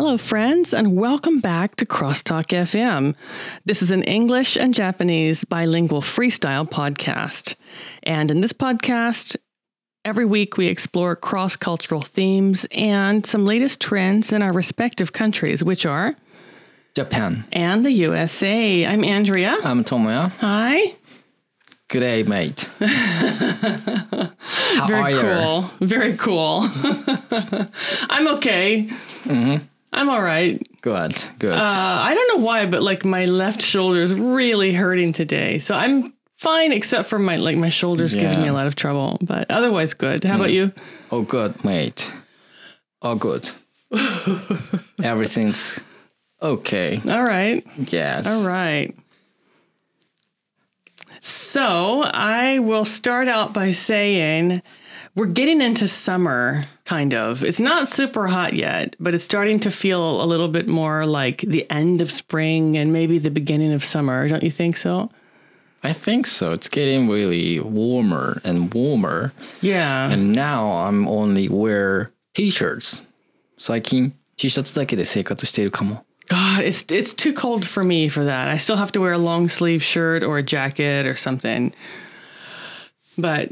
[0.00, 3.14] Hello, friends, and welcome back to Crosstalk FM.
[3.66, 7.54] This is an English and Japanese bilingual freestyle podcast.
[8.04, 9.36] And in this podcast,
[10.02, 15.62] every week we explore cross cultural themes and some latest trends in our respective countries,
[15.62, 16.16] which are
[16.96, 17.44] Japan.
[17.52, 18.86] and the USA.
[18.86, 19.58] I'm Andrea.
[19.62, 20.30] I'm Tomoya.
[20.38, 20.94] Hi.
[21.88, 22.70] Good day, mate.
[22.78, 22.86] How
[24.86, 25.20] Very are you?
[25.20, 25.70] cool.
[25.86, 26.60] Very cool.
[28.08, 28.88] I'm okay.
[29.24, 29.56] Mm-hmm.
[29.92, 30.60] I'm all right.
[30.82, 31.52] Good, good.
[31.52, 35.58] Uh, I don't know why, but like my left shoulder is really hurting today.
[35.58, 39.18] So I'm fine, except for my like my shoulders giving me a lot of trouble.
[39.20, 40.24] But otherwise, good.
[40.24, 40.72] How about you?
[41.10, 42.10] oh, good, mate.
[43.02, 43.50] Oh, good.
[45.02, 45.82] Everything's
[46.40, 47.00] okay.
[47.06, 47.66] All right.
[47.76, 48.26] Yes.
[48.28, 48.94] All right.
[51.20, 54.62] So I will start out by saying
[55.15, 57.43] we're getting into summer, kind of.
[57.43, 61.41] It's not super hot yet, but it's starting to feel a little bit more like
[61.41, 64.27] the end of spring and maybe the beginning of summer.
[64.27, 65.09] Don't you think so?
[65.83, 66.51] I think so.
[66.51, 69.31] It's getting really warmer and warmer.
[69.61, 70.09] Yeah.
[70.09, 73.03] And now I'm only wear t-shirts.
[73.57, 76.03] 最近 T シャツだけで生活しているかも。
[76.27, 78.49] God, it's it's too cold for me for that.
[78.49, 81.71] I still have to wear a long sleeve shirt or a jacket or something.
[83.17, 83.51] But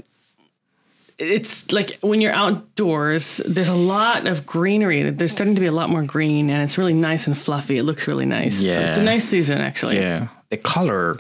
[1.19, 5.11] it's like when you're outdoors, there's a lot of greenery.
[5.11, 7.79] There's starting to be a lot more green and it's really nice and fluffy.
[7.79, 8.57] It looks really nice.
[8.73, 9.97] So it's a nice season actually.
[9.97, 10.29] Yeah.
[10.51, 11.19] The color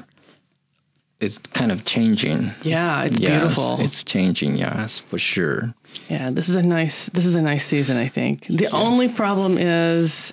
[1.20, 2.52] is kind of changing.
[2.62, 3.80] Yeah, it's Yes, beautiful.
[3.80, 5.74] It's changing, yes, for sure.
[6.08, 8.46] Yeah, this is a nice this is a nice season, I think.
[8.46, 10.32] The only problem is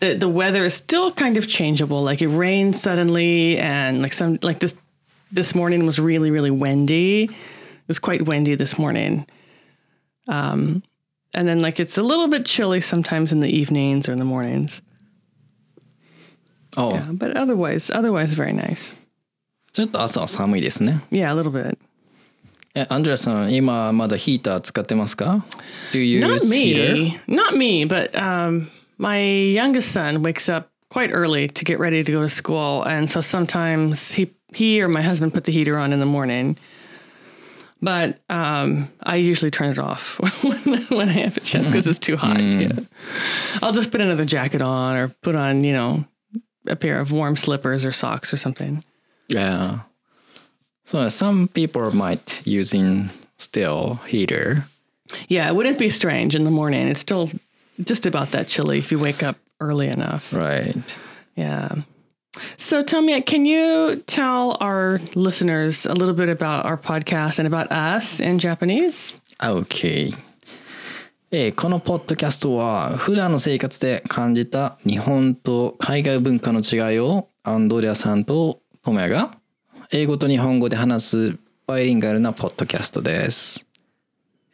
[0.00, 2.02] that the weather is still kind of changeable.
[2.02, 4.78] Like it rains suddenly and like some like this
[5.32, 7.30] this morning was really, really windy
[7.87, 9.25] It was quite windy this morning.
[10.27, 10.83] Um
[11.33, 14.25] and then like it's a little bit chilly sometimes in the evenings or in the
[14.25, 14.81] mornings.
[16.75, 18.95] Oh, Yeah, but otherwise otherwise very nice.
[19.73, 21.01] ちょっと朝は寒いですね。
[21.11, 21.77] Yeah, a little bit.
[22.75, 25.45] え、アンジェラさん、今まだヒーター使ってますか
[25.91, 26.93] ?Do you Not use heater?
[26.93, 27.19] me.
[27.27, 28.67] Not me, but um,
[28.97, 29.19] my
[29.53, 33.21] youngest son wakes up quite early to get ready to go to school, and so
[33.21, 36.55] sometimes he he or my husband put the heater on in the morning.
[37.80, 41.98] But um, I usually turn it off when, when I have a chance because it's
[41.98, 42.40] too hot.
[42.40, 42.70] Yeah.
[43.62, 46.04] I'll just put another jacket on or put on, you know,
[46.66, 48.84] a pair of warm slippers or socks or something.
[49.28, 49.80] Yeah.
[50.84, 54.64] So some people might using still heater.
[55.28, 56.88] Yeah, it wouldn't be strange in the morning.
[56.88, 57.30] It's still
[57.82, 60.32] just about that chilly if you wake up early enough.
[60.32, 60.96] Right.
[61.36, 61.76] Yeah.
[62.56, 67.70] So, Tomoya, can you tell our listeners a little bit about our podcast and about
[67.70, 69.20] us in Japanese?
[69.40, 70.12] Okay.
[70.12, 70.16] Eh,
[71.30, 79.32] えー、このポッドキャストは普段の生活で感じた日本と海外文化の違いをアンドレアさんとトモヤが
[79.92, 83.66] 英語と日本語で話すバイリンガルなポッドキャストです。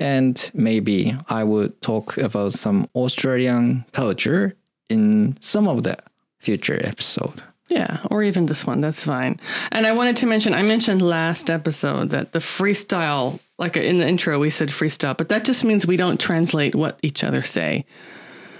[0.00, 4.56] And maybe I would talk about some Australian culture
[4.89, 5.97] in some of the
[6.41, 7.41] future episode.
[7.68, 8.81] Yeah, or even this one.
[8.81, 9.40] That's fine.
[9.72, 14.07] And I wanted to mention, I mentioned last episode that the freestyle, like in the
[14.07, 17.85] intro, we said freestyle, but that just means we don't translate what each other say.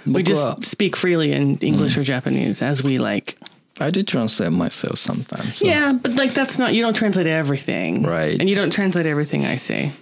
[0.06, 3.36] We 僕は just speak freely in English or Japanese as we like.
[3.80, 5.56] I do translate myself sometimes.
[5.58, 8.02] so- Yeah, but like that's not, you don't translate everything.
[8.04, 8.38] Right.
[8.40, 9.92] And you don't translate everything I say.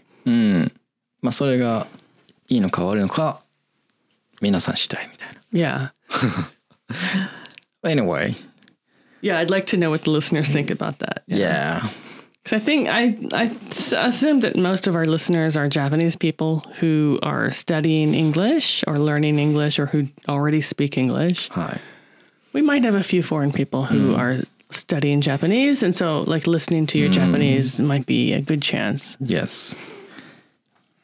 [1.23, 1.87] まあそれが
[2.49, 3.41] いいのか悪いのか
[4.43, 5.29] 皆さん次第みたい
[5.65, 5.93] な。
[6.93, 7.19] Yeah.
[7.85, 8.35] Anyway,
[9.24, 11.24] Yeah, I'd like to know what the listeners think about that.
[11.28, 11.88] yeah.
[12.44, 13.44] Because I think I, I
[14.06, 19.40] assume that most of our listeners are Japanese people who are studying English or learning
[19.40, 21.50] English or who already speak English.
[21.52, 21.82] はい。
[22.52, 24.20] We might have a few foreign people who mm.
[24.20, 27.14] are studying Japanese, and so like listening to your mm.
[27.14, 29.18] Japanese might be a good chance.
[29.22, 29.78] Yes.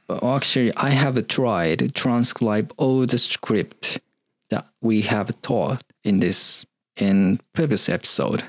[0.07, 3.99] But actually, I have tried to transcribe all the script
[4.49, 6.65] that we have taught in this
[6.99, 8.43] in previous episode.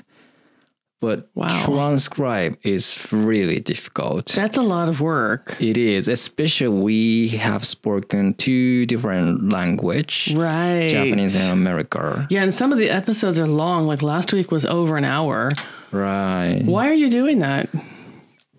[0.99, 1.47] But Wow.
[1.65, 4.33] transcribe is really difficult.
[4.35, 5.57] That's a lot of work.
[5.59, 10.87] it is, especially we have spoken two different language, Right.
[10.87, 12.27] Japanese and American.
[12.29, 13.87] Yeah, and some of the episodes are long.
[13.87, 15.53] Like last week was over an hour.
[15.91, 16.61] Right.
[16.65, 17.67] Why are you doing that?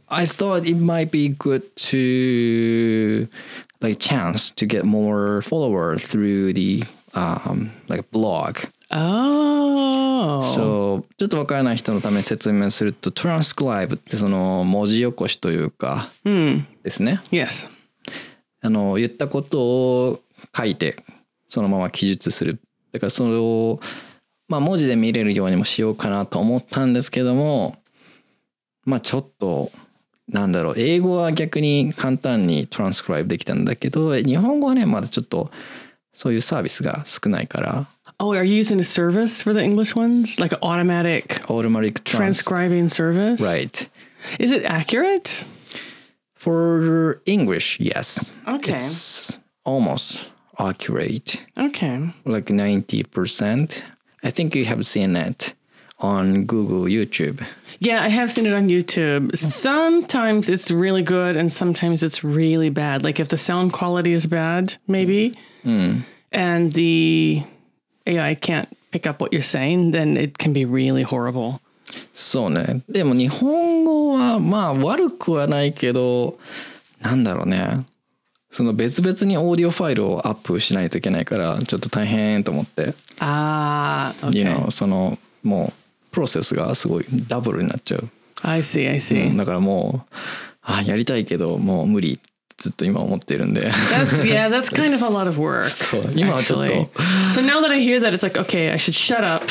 [0.08, 3.28] I thought it might be good to
[3.80, 6.82] like chance to get more followers through the
[7.14, 8.58] um like blog.
[8.94, 10.42] Oh.
[10.42, 16.08] そうちょっとわからない人のために説明すると transcribe ってその文字起こしというか
[16.82, 17.20] ですね。
[17.30, 17.68] yes.
[18.60, 20.20] あの言ったことを
[20.56, 20.96] 書いて
[21.48, 22.60] そのまま記述する
[22.92, 23.80] だからそれを
[24.48, 27.76] まあ文字で見れるようにもしようかなと思ったんですけども
[28.84, 29.72] まあちょっと
[30.28, 35.50] なんだろう英語は逆に簡単にトランスクライブできたんだけど日本語はねまだちょっと
[36.12, 37.86] そういうサービスが少ないから
[38.22, 40.38] Oh, are you using a service for the English ones?
[40.38, 43.40] Like an automatic automatic trans transcribing service?
[43.40, 43.88] right
[44.38, 45.44] Is it accurate?
[46.34, 48.72] for English yes Okay.
[48.76, 52.10] it's almost accurate Okay.
[52.24, 53.84] like 90%
[54.24, 55.54] I think you have seen it
[55.98, 57.44] on Google YouTube
[57.80, 59.36] Yeah, I have seen it on YouTube.
[59.36, 63.04] Sometimes it's really good and sometimes it's really bad.
[63.04, 65.34] Like if the sound quality is bad, maybe,
[65.64, 66.02] hmm.
[66.30, 67.42] and the
[68.06, 71.60] AI can't pick up what you're saying, then it can be really horrible.
[72.14, 76.38] そうねでも日本語はまあ悪くはないけど
[77.00, 77.84] なんだろうね
[78.50, 84.38] その別々にオーディオファイルをアップしないといけないからちょっと大変と思って、Ah, okay.
[84.38, 85.72] you know, そのもう
[86.10, 88.08] プロセスがすごいダブルになっちゃう、
[88.42, 89.34] I see, I see.
[89.36, 90.14] だからもう
[90.60, 92.20] あやりたいけどもう無理
[92.61, 95.69] ずっと今思ってるんで That's yeah, that's kind of a lot of work.
[95.69, 96.87] そう今はちょっと actually.
[97.31, 99.43] So now that I hear that, it's like, okay, I should shut up,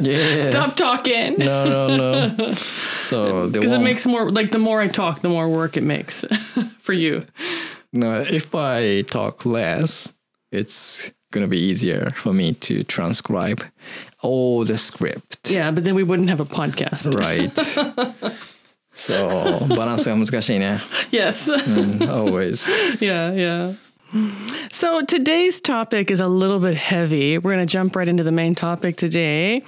[0.00, 0.38] Yeah.
[0.40, 2.54] stop talking, No, no, no.
[3.00, 4.30] So the because it one- makes more.
[4.30, 6.24] Like the more I talk, the more work it makes
[6.78, 7.24] for you.
[7.92, 10.12] no, if I talk less,
[10.52, 13.64] it's gonna be easier for me to transcribe
[14.22, 15.50] all the script.
[15.50, 17.12] Yeah, but then we wouldn't have a podcast.
[17.12, 17.50] Right.
[18.92, 20.80] そう、バランスが難しいね。
[21.10, 21.52] Yes.
[21.52, 22.68] うん always.
[23.00, 23.74] yeah, yeah.
[24.70, 27.36] So today's topic is a little bit heavy.
[27.36, 29.62] We're going to jump right into the main topic today.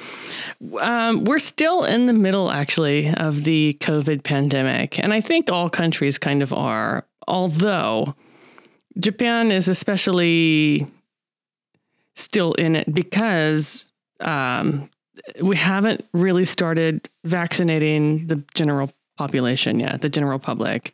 [0.81, 5.01] Um, we're still in the middle, actually, of the COVID pandemic.
[5.01, 8.15] And I think all countries kind of are, although
[9.01, 10.87] Japan is especially
[12.15, 13.91] still in it because
[14.21, 14.89] um,
[15.43, 20.94] we haven't really started vaccinating the general population yeah, the general public.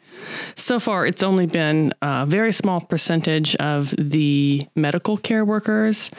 [0.55, 6.11] So far, it's only been a very small percentage of the medical care workers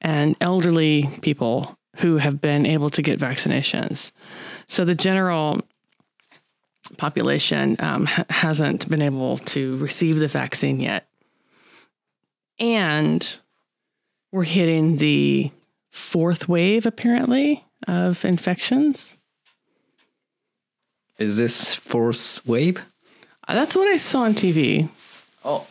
[0.00, 4.12] and elderly people who have been able to get vaccinations.
[4.68, 5.60] So the general
[6.96, 11.08] population um, ha- hasn't been able to receive the vaccine yet.
[12.60, 13.40] And
[14.30, 15.50] we're hitting the
[15.90, 19.14] fourth wave, apparently, of infections.
[21.18, 22.80] Is this fourth wave?
[23.46, 24.88] Uh, That's what I saw on TV.
[25.44, 25.66] Oh.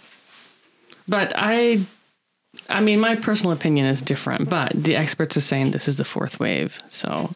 [1.08, 1.80] But I,
[2.70, 4.50] I mean, my personal opinion is different.
[4.50, 6.80] But the experts are saying this is the fourth wave.
[6.90, 7.34] So,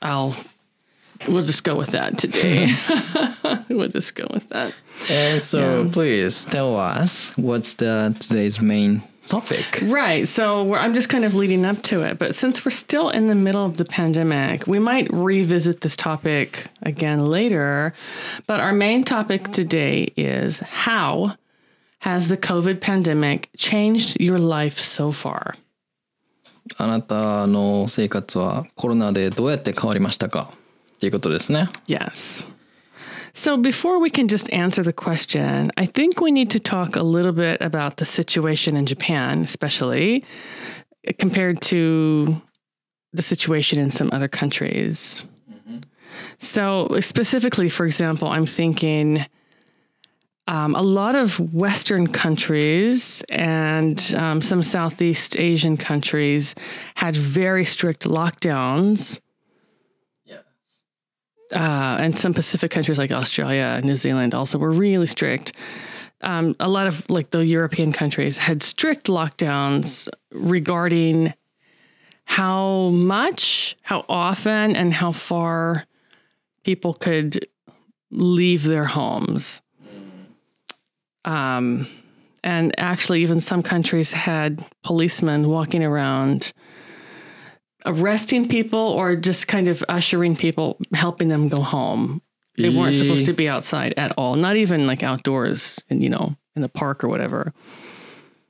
[0.00, 0.34] I'll,
[1.28, 2.68] we'll just go with that today.
[3.68, 4.74] we'll just go with that.
[5.08, 5.90] And so Yeah.
[5.92, 9.79] please tell us what's the today's main topic.
[9.83, 10.27] Right.
[10.27, 12.17] So we're, I'm just kind of leading up to it.
[12.17, 16.67] But since we're still in the middle of the pandemic, we might revisit this topic
[16.81, 17.93] again later.
[18.47, 21.35] But our main topic today is how
[21.99, 25.55] has the COVID pandemic changed your life so far?
[26.77, 30.51] あなたの生活はコロナでどうやって変わりましたか
[30.95, 31.69] っていうことですね。
[31.87, 32.47] Yes.
[33.34, 37.02] So before we can just answer the question, I think we need to talk a
[37.02, 40.24] little bit about the situation in Japan, especially
[41.18, 42.40] compared to
[43.12, 45.26] the situation in some other countries.
[46.38, 49.24] So, specifically, for example, I'm thinking
[50.46, 56.54] um, a lot of Western countries and um, some Southeast Asian countries
[56.96, 59.20] had very strict lockdowns
[61.52, 65.52] uh, and some Pacific countries like Australia and New Zealand also were really strict.
[66.22, 71.34] Um, a lot of like the European countries had strict lockdowns regarding
[72.24, 75.84] how much, how often, and how far
[76.64, 77.46] people could
[78.10, 79.60] leave their homes.
[81.24, 81.88] Um,
[82.44, 86.52] and actually, even some countries had policemen walking around
[87.84, 92.22] arresting people or just kind of ushering people, helping them go home.
[92.56, 96.36] They weren't supposed to be outside at all, not even like outdoors and, you know,
[96.54, 97.52] in the park or whatever.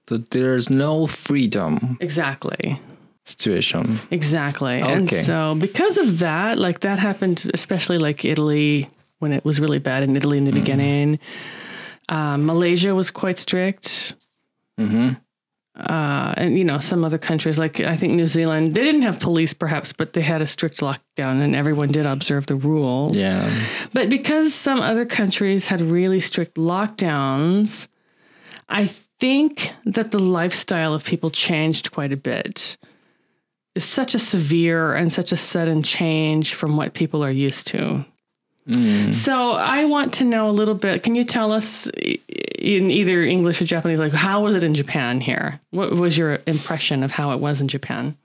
[0.09, 2.81] So there's no freedom Exactly.
[3.25, 4.01] situation.
[4.11, 4.81] Exactly.
[4.81, 5.23] And Okay.
[5.23, 10.03] so because of that, like that happened, especially like Italy when it was really bad
[10.03, 11.21] in Italy in the beginning.
[12.09, 14.17] Um, Malaysia was quite strict.
[15.83, 19.19] Uh, and you know some other countries like I think New Zealand they didn't have
[19.19, 23.21] police perhaps but they had a strict lockdown and everyone did observe the rules.
[23.21, 23.53] Yeah.
[23.93, 27.89] But because some other countries had really strict lockdowns,
[28.69, 32.77] I think that the lifestyle of people changed quite a bit.
[33.75, 38.05] It's such a severe and such a sudden change from what people are used to.
[39.14, 41.02] So I want to know a little bit.
[41.04, 42.20] Can you tell us i-
[42.60, 45.62] in either English or Japanese, like how was it in Japan here?
[45.72, 48.16] What was your impression of how it was in Japan?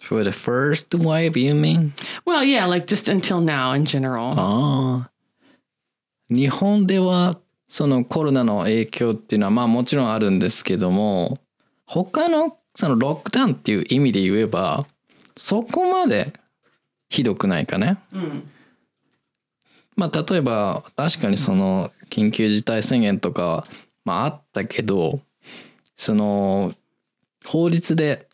[0.00, 1.92] For the first wave, you mean?
[2.26, 4.34] Well, yeah, like just until now in general.
[4.36, 5.10] ああ。
[6.30, 11.38] 日本ではそのコロナの影響っていうのはまあもちろんあるんですけども
[11.86, 14.86] 他のそのロックダウンっていう意味で言えば
[15.36, 16.32] そこまで
[17.08, 17.98] ひどくないかね。
[19.95, 23.65] まあ例えば確かにその緊急事態宣言とか
[24.03, 25.21] まああったけど
[25.95, 26.73] その
[27.45, 28.27] 法律で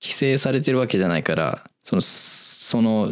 [0.00, 3.10] 規制されてるわけじゃないからそのその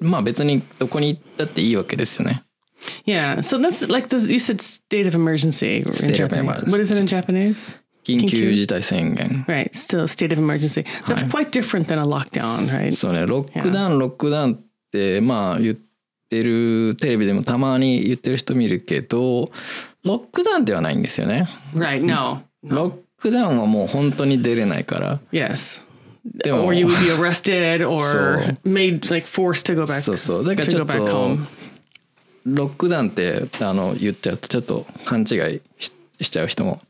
[0.00, 2.44] まあ別にどこに行ったっていいわけですよね。
[3.06, 3.38] Yeah.
[3.38, 4.30] So that's like this.
[4.30, 6.70] You said state of emergency in State of Japanese.
[6.70, 7.78] What is it in Japanese?
[8.04, 9.44] 緊急事態宣言。
[9.46, 9.70] Right.
[9.70, 10.84] Still state of emergency.
[11.06, 12.92] That's quite different than a lockdown, right?
[12.92, 14.60] そうねロックダウンロックダウンっ
[14.90, 15.91] てまあ言って
[16.40, 19.46] るテレビでもたまに言ってる人見るけど
[20.04, 21.48] ロックダウンではないんですよね。
[21.74, 22.00] right.
[22.00, 22.42] No.
[22.62, 25.20] ロックダウンはもう本当に出れないから。
[25.32, 25.82] Yes.
[26.24, 27.98] でも Or you would be arrested or
[28.64, 30.00] made like forced to go back.
[30.00, 31.46] そうそうだからちょっと home.
[32.44, 35.26] ロックダウンってあの言っちゃうとちょっと勘違い
[35.78, 36.80] ししちゃう人も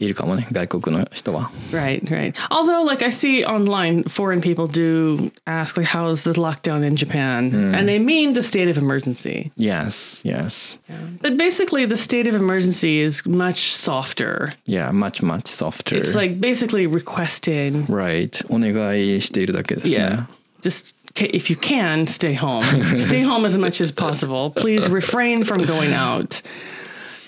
[0.00, 1.50] いるかもね外国の人は。
[1.72, 2.32] Right, right.
[2.50, 7.74] Although, like I see online, foreign people do ask, like, "How's the lockdown in Japan?"
[7.74, 9.52] And they mean the state of emergency.
[9.56, 10.78] Yes, yes.
[11.20, 14.54] But basically, the state of emergency is much softer.
[14.64, 15.96] Yeah, much much softer.
[15.96, 18.30] It's like basically requesting, right.
[18.48, 19.98] お願いしているだけですね。
[19.98, 20.24] yeah,
[20.62, 22.62] just ca- if you can, stay home.
[22.98, 24.50] stay home as much as possible.
[24.50, 26.40] Please refrain from going out.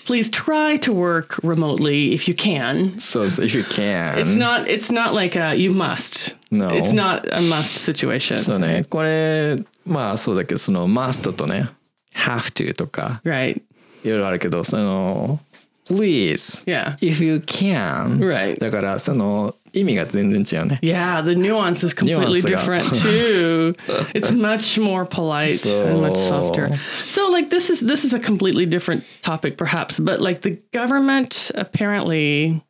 [0.07, 2.99] Please try to work remotely if you can.
[2.99, 4.15] そうそう、if you can.
[4.15, 4.65] It's not.
[4.67, 6.35] It's not like a you must.
[6.51, 6.69] No.
[6.69, 8.39] It's not a must situation.
[8.39, 11.67] そうね、これ、まあそうだけど、その must とね、
[12.15, 13.61] have to とか、 Right.
[14.03, 15.39] いろいろあるけど、その、
[15.87, 16.95] please, Yeah.
[16.97, 18.19] if you can.
[18.19, 18.59] Right.
[18.59, 20.79] だから、その、 意味が全然違うね。
[20.81, 22.49] Yeah, the nuance is completely Nuance, yeah.
[22.49, 23.75] different too.
[24.13, 26.69] it's much more polite and much softer.
[27.07, 31.51] So like this is this is a completely different topic perhaps, but like the government
[31.55, 32.61] apparently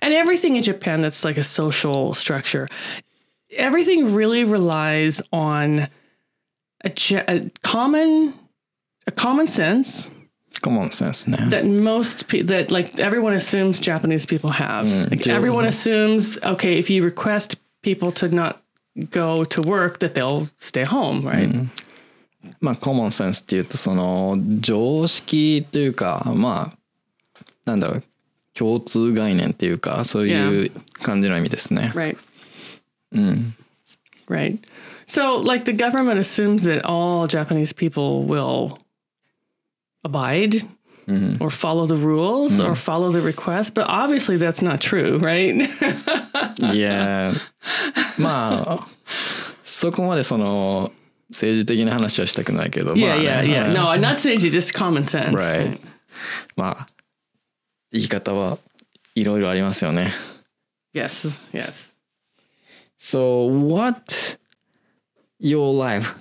[0.00, 2.68] and everything in Japan that's like a social structure,
[3.56, 5.88] everything really relies on
[6.82, 8.32] a, ge- a common
[9.06, 10.10] a common sense
[10.60, 11.48] common sense ね。
[11.50, 14.86] that most pe- that like everyone assumes Japanese people have.
[15.10, 18.58] like Joe- everyone assumes okay, if you request people to not
[19.10, 21.68] go to work, that they'll stay home, right?
[22.60, 28.02] まあ、コモンセンスっていうと、その、常識というか、まあ、なんだろう、
[28.54, 30.70] 共通概念っていうか、そういう
[31.02, 31.92] 感じの意味ですね。
[31.94, 32.16] Right.
[34.28, 34.58] Right.
[35.06, 38.78] So, like, the government assumes that all Japanese people will
[40.04, 40.62] abide
[41.40, 45.54] or follow the rules or follow the request, but obviously that's not true, right?
[46.72, 47.32] いや
[48.18, 48.88] まあ
[49.62, 50.92] そこまでその
[51.30, 53.72] 政治的な話はしたくないけど yeah, まあね yeah, yeah.
[53.72, 55.34] No, I'm not saying you just common sense.
[55.34, 55.78] right
[56.56, 56.86] まあ
[57.92, 58.58] 言い方は
[59.14, 60.12] いろいろありますよね
[60.92, 61.92] Yes, yes.
[62.98, 64.38] So what
[65.40, 66.14] your life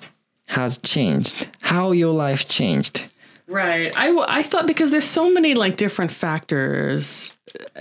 [0.48, 3.10] has changed how your life changed
[3.55, 3.95] Right.
[3.97, 7.37] I, I thought because there's so many like different factors,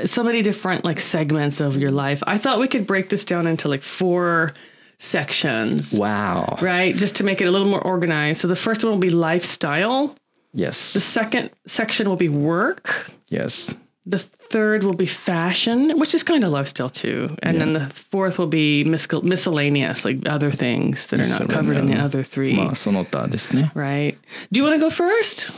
[0.05, 2.21] so many different like segments of your life.
[2.27, 4.53] I thought we could break this down into like four
[4.99, 5.97] sections.
[5.97, 8.41] wow Right, just to make it a little more organized.
[8.41, 10.15] So the first one will be lifestyle.
[10.53, 10.93] Yes.
[10.93, 13.09] The second section will be work.
[13.29, 13.73] yes
[14.06, 17.36] The third will be fashion, which is kind of lifestyle too.
[17.42, 21.76] And then the fourth will be mis- miscellaneous, like other things that are not covered
[21.76, 22.04] in the Miscellaneous.
[22.06, 22.54] other three.
[22.56, 24.16] まあその他ですね Right.
[24.50, 25.52] Do you want to go first?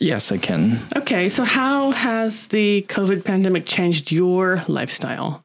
[0.00, 5.42] Yes I can Okay, so how has the COVID pandemic changed your lifestyle?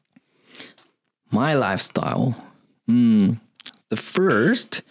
[1.30, 2.34] my lifestyle.
[2.88, 3.38] Mm,
[3.90, 4.82] the first,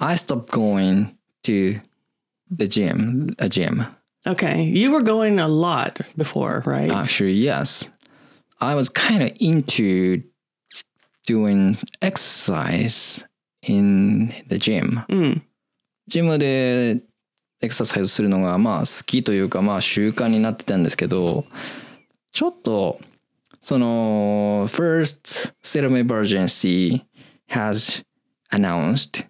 [0.00, 1.80] I stopped going to
[2.50, 3.84] the gym, a gym.
[4.28, 6.90] Okay, you were going a lot before, right?
[6.90, 7.90] Actually, yes.
[8.60, 10.22] I was kind of into
[11.26, 13.24] doing exercise
[13.62, 15.02] in the gym.
[16.06, 17.02] ジムで
[17.60, 21.44] エクササイズするのがまあ好きというかまあ習慣になってたんですけど、
[22.32, 23.00] ちょっと
[23.60, 27.04] その first state of emergency
[27.48, 28.04] has
[28.50, 29.26] announced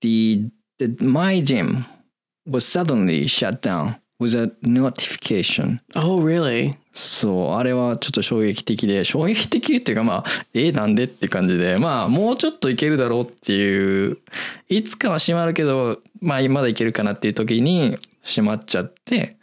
[0.00, 1.84] the, the my gym
[2.49, 6.75] was suddenly shut down with a notification Oh, really?
[6.91, 14.17] そうあれはちょっと衝撃的で衝撃的っていうかまあえなんでって感じでまあもうちょっといけるだろうっていう
[14.67, 19.37] いつかは閉まるけどまあまだいけるかなっていう時に閉まっちゃって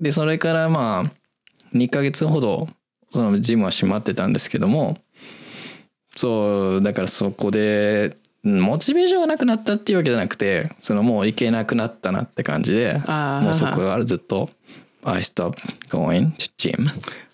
[0.00, 2.68] でそれからまあ2ヶ月ほど
[3.12, 4.98] そのジムは閉まってたんですけども
[6.16, 14.48] そうだからそこでうんモチベーションがなくなったっていうわけじゃなくてそのもう行けなくなったなって感じでもうそこからずっと
[15.04, 16.86] I stopped going to gym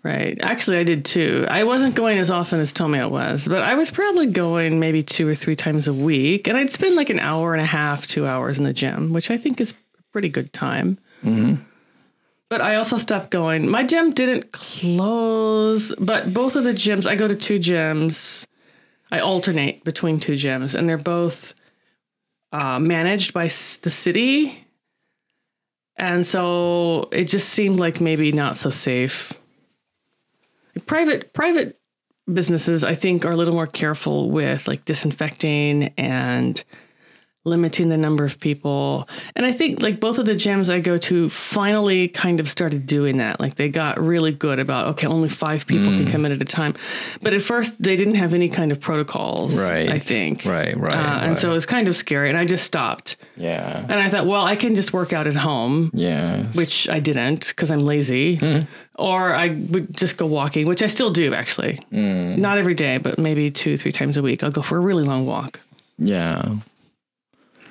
[0.05, 0.39] Right.
[0.41, 1.45] Actually, I did too.
[1.51, 5.27] I wasn't going as often as Tomeo was, but I was probably going maybe two
[5.29, 6.47] or three times a week.
[6.49, 9.31] And I'd spend like an hour and a half, two hours in the gym, which
[9.31, 9.75] I think is
[10.13, 10.99] pretty good time.
[12.49, 13.69] But I also stopped going.
[13.69, 18.47] My gym didn't close, but both of the gyms, I go to two gyms.
[19.11, 21.55] I alternate between two gyms, and they're both
[22.53, 24.65] uh, managed by s- the city.
[25.97, 29.33] And so it just seemed like maybe not so safe
[30.87, 31.77] private private
[32.33, 36.63] businesses i think are a little more careful with like disinfecting and
[37.49, 40.97] limiting the number of people and i think like both of the gyms i go
[40.99, 45.29] to finally kind of started doing that like they got really good about okay only
[45.29, 46.13] five people can mm.
[46.13, 46.75] come in at a time
[47.23, 49.89] but at first they didn't have any kind of protocols Right.
[49.91, 52.65] i think Right, right, Uh, and so it was kind of scary and i just
[52.65, 53.85] stopped Yeah.
[53.89, 56.45] and i thought well i can just work out at home Yeah.
[56.55, 58.61] which I didn't because I'm lazy, hmm.
[58.95, 61.77] or I would just go walking, which I still do actually.
[61.91, 62.41] Hmm.
[62.41, 64.43] Not every day, but maybe two, three times a week.
[64.43, 65.61] I'll go for a really long walk
[65.99, 66.57] Yeah.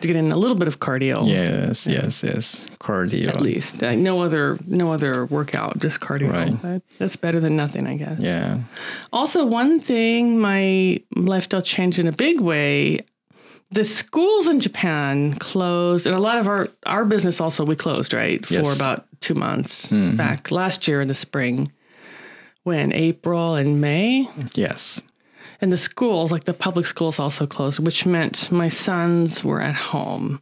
[0.02, 1.28] To get in a little bit of cardio.
[1.28, 2.68] Yes, yes, yes.
[2.80, 3.28] Cardio.
[3.30, 6.32] At least uh, no other no other workout, just cardio.
[6.32, 6.62] Right.
[6.62, 8.22] That- That's better than nothing, I guess.
[8.22, 8.60] Yeah.
[9.12, 13.00] Also, one thing my lifestyle changed in a big way.
[13.72, 18.14] The schools in Japan closed, and a lot of our our business also we closed
[18.14, 18.76] right for Yes.
[18.76, 21.72] about two months back last year in the spring,
[22.64, 25.02] when April and May, Yes.
[25.62, 29.76] And the schools like the public schools also closed, which meant my sons were at
[29.76, 30.42] home.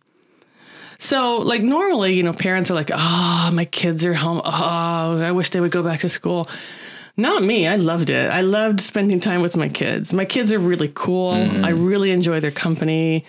[0.98, 4.42] So, like normally, you know, parents are like, "Ah, my kids are home.
[4.46, 6.48] Oh, I wish they would go back to school."
[7.18, 7.66] Not me.
[7.66, 8.30] I loved it.
[8.30, 10.12] I loved spending time with my kids.
[10.14, 11.32] My kids are really cool.
[11.64, 13.26] I really enjoy their company.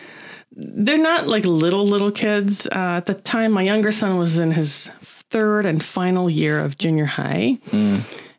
[0.52, 2.66] They're not like little little kids.
[2.66, 6.78] Uh, at the time, my younger son was in his third and final year of
[6.78, 7.58] junior high,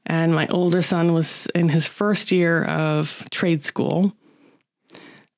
[0.08, 4.13] and my older son was in his first year of trade school.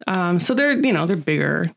[0.07, 1.71] Um, so they're you know they're bigger.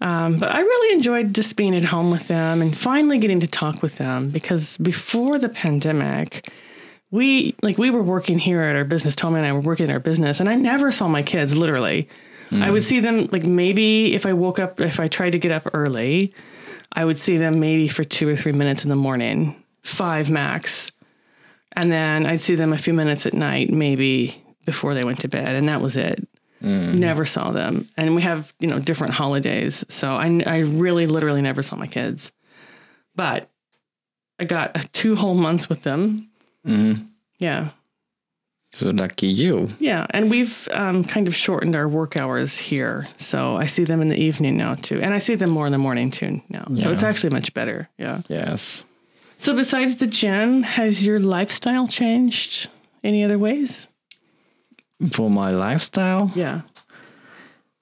[0.00, 3.46] Um, but I really enjoyed just being at home with them and finally getting to
[3.46, 6.50] talk with them because before the pandemic,
[7.10, 9.16] we like we were working here at our business.
[9.16, 11.56] Tommy and I were working at our business, and I never saw my kids.
[11.56, 12.08] Literally,
[12.52, 15.50] I would see them like maybe if I woke up, if I tried to get
[15.50, 16.32] up early,
[16.92, 20.92] I would see them maybe for two or three minutes in the morning, five max,
[21.76, 25.28] and then I'd see them a few minutes at night, maybe before they went to
[25.28, 26.26] bed, and that was it.
[26.62, 31.42] Never saw them, and we have you know different holidays, so I I really literally
[31.42, 32.32] never saw my kids,
[33.14, 33.48] but
[34.40, 36.28] I got uh, two whole months with them.
[37.38, 37.68] Yeah,
[38.72, 39.68] So lucky you.
[39.78, 44.00] yeah, and we've um, kind of shortened our work hours here, so I see them
[44.00, 46.64] in the evening now too, and I see them more in the morning too now.
[46.76, 47.88] So it's actually much better.
[47.98, 48.22] Yeah.
[48.28, 48.84] Yes.
[49.38, 52.68] So besides the gym, has your lifestyle changed
[53.04, 53.88] any other ways?
[55.12, 56.62] For my lifestyle, Yeah.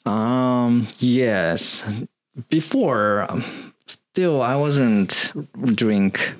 [0.04, 1.84] um, yes.
[2.50, 3.44] Before, um,
[3.86, 5.32] still I wasn't
[5.76, 6.34] drink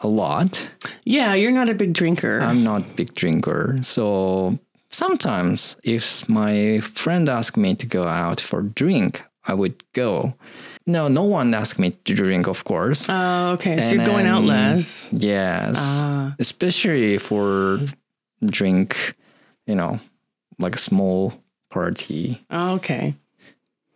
[0.00, 0.68] a lot.
[1.04, 2.40] Yeah, you're not a big drinker.
[2.40, 4.58] I'm not big drinker, so
[4.90, 10.34] sometimes if my friend asked me to go out for drink, I would go.
[10.86, 13.06] No, no one asked me to drink, of course.
[13.08, 13.82] Oh, okay.
[13.82, 15.08] So you're going out less.
[15.12, 16.34] Yes, Ah.
[16.38, 17.80] especially for
[18.44, 19.14] drink,
[19.66, 20.00] you know,
[20.58, 21.34] like a small
[21.70, 22.40] party.
[22.50, 23.14] Oh, okay.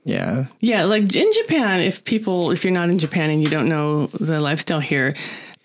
[0.05, 3.69] Yeah, Yeah, like in Japan, if people, if you're not in Japan and you don't
[3.69, 5.17] know the lifestyle here,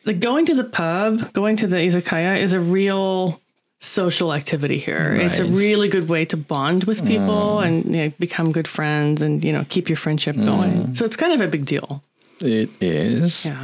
[0.03, 3.39] like going to the pub, going to the izakaya is a real
[3.80, 5.14] social activity here.
[5.14, 5.52] It's a Right.
[5.52, 9.52] really good way to bond with people and you know, become good friends and you
[9.52, 10.94] know keep your friendship going.
[10.94, 12.02] So it's kind of a big deal.
[12.40, 13.48] it is.
[13.48, 13.56] Yeah.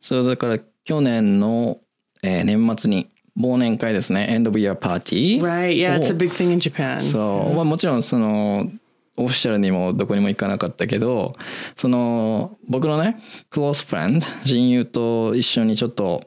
[0.00, 1.78] そうだから去年の、
[2.22, 3.08] えー年末に
[3.38, 5.76] 忘年会ですね End of Year Party Right.
[5.76, 7.00] Yeah, it's a を big thing in Japan.
[7.00, 8.70] そう、まあ、もちろんその
[9.16, 11.32] オフィシャルにもどこにも行かなかったけど
[11.76, 16.22] その僕のねクロースフレンド親友と一緒にちょっと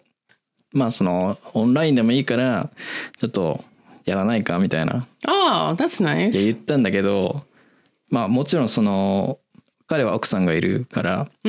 [0.73, 2.71] まあそのオンラインでもいいから
[3.19, 3.65] ちょっと
[4.05, 6.57] やらないかみたいな oh, that's って言 nice.
[6.57, 7.43] ったんだけど
[8.11, 9.39] まあもちろんその
[9.87, 11.49] 彼は奥さんがいるから、ち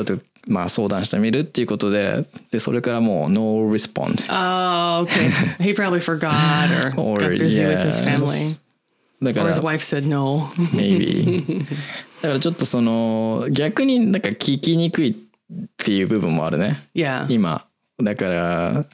[0.00, 5.28] ょっとまあ相談してみるっていうことででそれからもう no respond Oh, okay.
[5.62, 8.56] he probably forgot or, Or, got busy with his family.
[9.22, 10.48] だか Or ら his wife said no.
[10.72, 11.64] maybe
[12.22, 15.14] だからちょっとその逆になんか聞きにくいっ
[15.76, 17.26] ていう部分もあるね Yeah.
[17.28, 17.66] 今
[18.01, 18.85] だから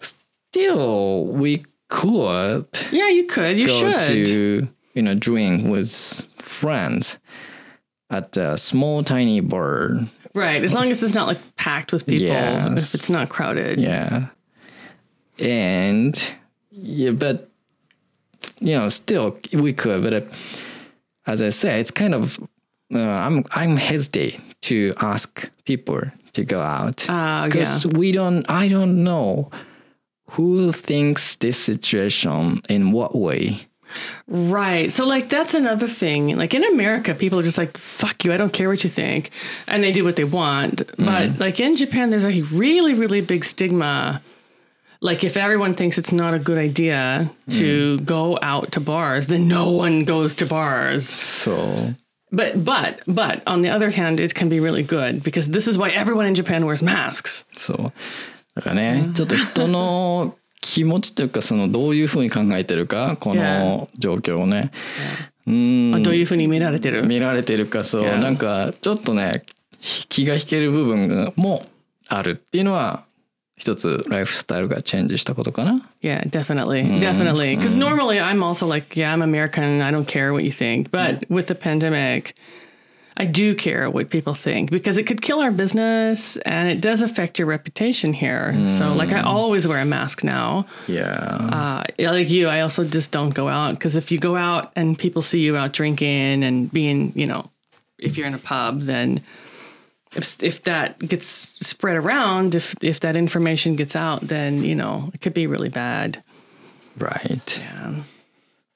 [0.00, 3.58] still we could Yeah, you could.
[3.58, 4.26] You go should.
[4.26, 5.90] to you know drink with
[6.36, 7.18] friends
[8.10, 10.62] at a small tiny bar Right.
[10.62, 12.26] As long as it's not like packed with people.
[12.28, 12.94] Yes.
[12.94, 13.80] If it's not crowded.
[13.80, 14.28] yeah
[15.38, 16.34] and
[16.70, 17.48] yeah but
[18.60, 20.20] you know still we could but uh,
[21.26, 22.40] as i said it's kind of
[22.92, 26.00] uh, i'm i'm hesitate to ask people
[26.33, 27.45] to go out Uh, yeah.
[27.47, 29.49] because we don't i don't know
[30.31, 33.57] who thinks this situation in what way
[34.25, 34.91] Right.
[34.91, 36.35] So like that's another thing.
[36.35, 39.29] Like in America, people are just like, fuck you, I don't care what you think.
[39.67, 40.81] And they do what they want.
[40.97, 44.19] But like in Japan, there's a really, really big stigma.
[44.99, 49.47] Like if everyone thinks it's not a good idea to go out to bars, then
[49.47, 51.07] no one goes to bars.
[51.07, 51.93] so
[52.33, 55.77] But but but on the other hand, it can be really good because this is
[55.77, 57.45] why everyone in Japan wears masks.
[57.55, 57.77] そう
[58.55, 64.71] だからね、ちょっと人の気持ちというかそのどういうふうに考えてるかこの状況をね、
[65.45, 66.03] うん。
[66.03, 67.05] どういうふうに見られてる？
[67.05, 69.43] 見られてるかそう.なんかちょっとね
[69.79, 71.63] 気が引ける部分も
[72.07, 73.03] あるっていうのは
[73.62, 75.82] 一つライフスタイルがチェンジしたことかな。
[76.00, 77.00] Yeah, definitely.
[77.00, 77.56] Definitely.
[77.56, 79.82] Because normally I'm also like, yeah, I'm American.
[79.82, 80.90] I don't care what you think.
[80.90, 82.34] But with the pandemic,
[83.20, 87.02] I do care what people think because it could kill our business and it does
[87.02, 88.64] affect your reputation here.
[88.64, 90.66] So, like, I always wear a mask now.
[90.86, 91.04] Yeah.
[91.04, 94.70] Uh, yeah, like you, I also just don't go out because if you go out
[94.76, 97.50] and people see you out drinking and being, you know,
[97.98, 99.20] if you're in a pub, then
[100.15, 101.27] if if that gets
[101.65, 105.69] spread around, if if that information gets out, then you know it could be really
[105.69, 106.23] bad.
[106.97, 107.59] right.
[107.59, 108.03] Yeah.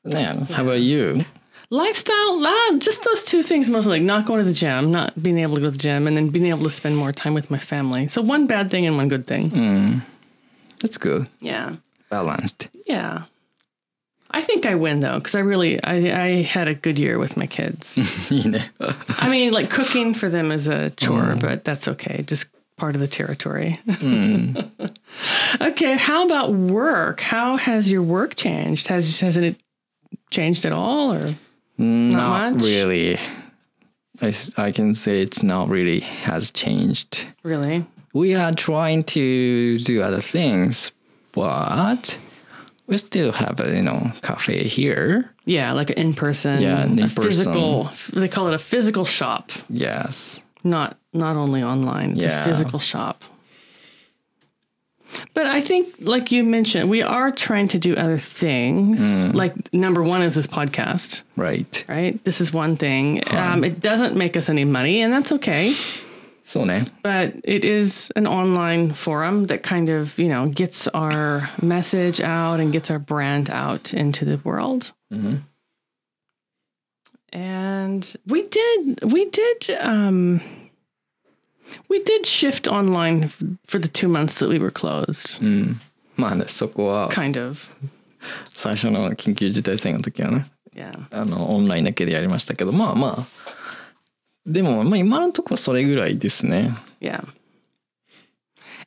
[0.06, 0.44] Yeah.
[0.46, 1.26] How about you?
[1.70, 5.38] Lifestyle, uh, just those two things mostly, like not going to the gym, not being
[5.40, 7.52] able to go to the gym, and then being able to spend more time with
[7.52, 8.08] my family.
[8.08, 10.02] So one bad thing and one good thing.
[10.80, 11.28] That's good.
[11.42, 11.76] Yeah.
[12.10, 12.70] Balanced.
[12.86, 13.24] Yeah.
[14.38, 17.38] I think I win though, because I really I, I had a good year with
[17.38, 17.98] my kids.
[19.18, 21.42] I mean, like cooking for them is a chore, mm.
[21.42, 22.22] but that's okay.
[22.22, 22.48] Just
[22.78, 23.80] part of the territory.
[23.88, 24.92] Mm.
[25.62, 27.20] okay, how about work?
[27.20, 28.90] How has your work changed?
[28.90, 29.56] Has hasn't it
[30.30, 31.34] changed at all, or
[31.80, 33.18] mm, not, not really?
[34.22, 37.34] I, I can say it's not really has changed.
[37.42, 40.92] Really, we are trying to do other things,
[41.32, 42.20] but
[42.88, 45.30] we still have a you know cafe here.
[45.46, 46.62] Yeah, like an in person.
[46.62, 47.24] Yeah, an a in-person.
[47.24, 47.90] physical.
[48.14, 50.42] They call it a physical shop, Yes.
[50.64, 52.16] not not only online.
[52.16, 52.42] It's Yeah.
[52.42, 53.24] a physical shop.
[55.34, 59.26] But I think, like you mentioned, we are trying to do other things.
[59.28, 61.24] Like number one is this podcast.
[61.38, 61.86] Right.
[61.88, 62.22] right?
[62.26, 63.24] This is one thing.
[63.28, 65.74] Um, it doesn't make us any money, and that's okay.
[66.47, 66.85] そうね。
[67.03, 72.61] But it is an online forum that kind of, you know, gets our message out
[72.61, 74.93] and gets our brand out into the world.
[77.33, 80.41] And we did, we did, um,
[81.89, 85.41] we did shift online f- for the two months that we were closed,
[86.17, 87.59] まあね、そこは kind of.
[88.53, 90.93] 最初の緊急事態宣言の時はね、 Yeah.
[91.11, 93.27] あの、オンラインだけでやりましたけど、まあまあ、
[94.47, 96.75] でも、まあ今のところそれぐらいですね。
[97.01, 97.25] Yeah.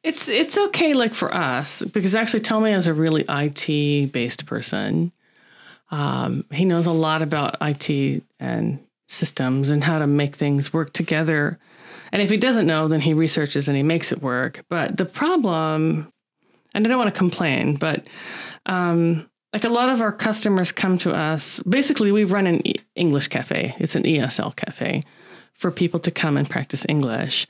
[0.04, 5.12] It's it's okay like for us because actually Tommy is a really IT based person.
[5.90, 10.94] Um, he knows a lot about IT and systems and how to make things work
[10.94, 11.58] together.
[12.12, 14.64] And if he doesn't know, then he researches and he makes it work.
[14.70, 16.12] But the problem,
[16.74, 18.06] and I don't want to complain, but
[18.66, 21.60] um, like a lot of our customers come to us.
[21.62, 23.76] Basically, we run an e- English cafe.
[23.80, 25.02] It's an ESL cafe
[25.61, 27.47] for people to come and practice English.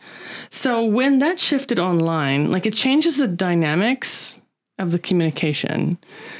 [0.50, 4.40] So when that shifted online, like it changes the dynamics
[4.80, 5.96] of the communication.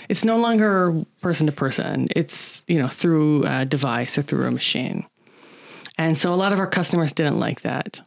[0.08, 2.08] It's no longer person to person.
[2.16, 5.06] It's, you know, through a device or through a machine.
[5.96, 8.00] And so a lot of our customers didn't like that.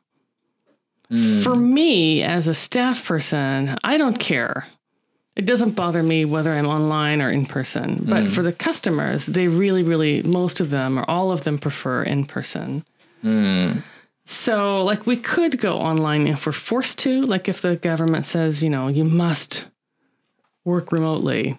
[1.07, 1.39] Hmm.
[1.41, 4.65] For me as a staff person, I don't care.
[5.37, 8.03] It doesn't bother me whether I'm online or in person.
[8.03, 8.29] But hmm.
[8.29, 12.25] for the customers, they really, really, most of them or all of them prefer in
[12.25, 12.83] person.
[14.24, 18.62] So, like, we could go online if we're forced to, like, if the government says,
[18.62, 19.66] you know, you must
[20.64, 21.58] work remotely.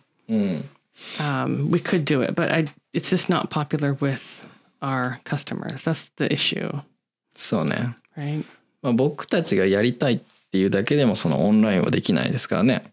[1.19, 4.45] Um, we could do it, but I, it's just not popular with
[4.81, 5.85] our customers.
[5.85, 6.81] That's the issue,
[7.33, 7.95] そうね。
[8.17, 8.45] right?
[8.81, 10.19] まあ、僕たちがやりたいっ
[10.51, 12.83] ていうだけでもそのオンラインはできないですからね。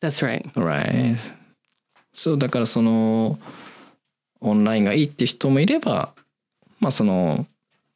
[0.00, 0.50] That's right.
[0.52, 1.16] Right.
[2.12, 3.38] そうだからその
[4.40, 6.14] オンラインがいいっていう人もいれば
[6.78, 7.46] まあその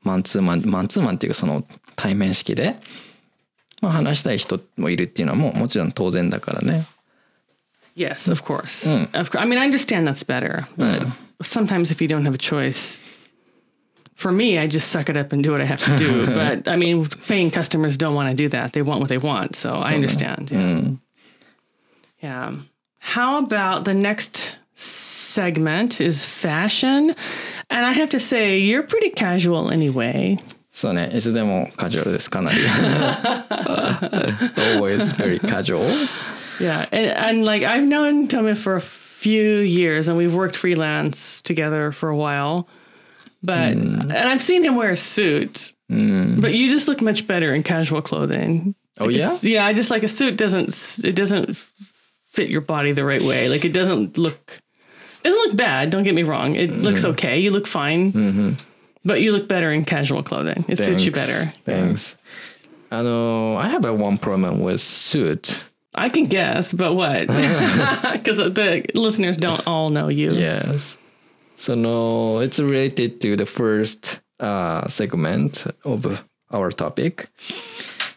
[0.03, 2.75] マンツーマンマンツーマンっていうかその対面式で、
[3.81, 6.85] まあ、話したい人もいるっていうのはもうもちろん当然だからね。
[7.95, 8.89] Yes, of course.
[9.13, 9.39] Of course.
[9.39, 11.05] I mean, I understand that's better, but
[11.43, 12.99] sometimes if you don't have a choice,
[14.15, 16.25] for me, I just suck it up and do what I have to do.
[16.25, 18.73] but I mean, paying customers don't want to do that.
[18.73, 19.55] They want what they want.
[19.55, 20.51] So I understand.
[20.51, 20.89] Yeah.
[22.21, 22.55] Yeah.
[22.99, 27.14] How about the next segment is fashion?
[27.70, 30.38] And I have to say, you're pretty casual anyway.
[30.70, 32.58] そうねいつでもカジュアルですかなり。
[34.76, 35.84] Always very casual.
[36.60, 41.42] Yeah, and, and like I've known Tommy for a few years, and we've worked freelance
[41.42, 42.68] together for a while.
[43.42, 47.62] But and I've seen him wear a suit, but you just look much better in
[47.62, 48.74] casual clothing.
[49.00, 49.24] Oh, Like a yeah?
[49.26, 49.64] s- yeah.
[49.66, 51.72] I just like a suit doesn't s- it doesn't f-
[52.28, 53.48] fit your body the right way.
[53.48, 54.60] Like it doesn't look
[55.22, 55.90] doesn't look bad.
[55.90, 56.54] Don't get me wrong.
[56.54, 57.38] It looks okay.
[57.38, 58.56] You look fine,
[59.04, 60.64] but you look better in casual clothing.
[60.68, 61.52] It suits you better.
[61.64, 62.16] Thanks.
[62.90, 65.64] あの I have a one problem with suit.
[65.94, 67.26] I can guess, but what?
[68.12, 70.32] Because the listeners don't all know you.
[70.32, 70.96] Yes.
[71.54, 77.28] So no, it's related to the first uh, segment of our topic.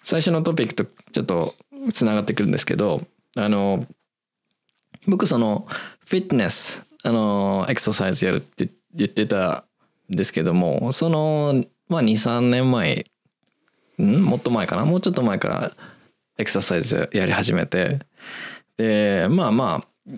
[0.01, 1.55] 最初のトピックとちょっと
[1.91, 3.01] つながってくるんですけど、
[3.35, 3.85] あの、
[5.07, 5.67] 僕その
[6.05, 9.64] フィットネス、 あの、エクササイズやるって言ってた
[10.12, 13.06] んですけども、その、まあ2、3年前、
[14.02, 14.24] ん？
[14.24, 14.84] もっと前かな？
[14.84, 15.72] もうちょっと前から
[16.36, 18.00] エクササイズやり始めて、
[18.76, 20.10] で、まあまあ、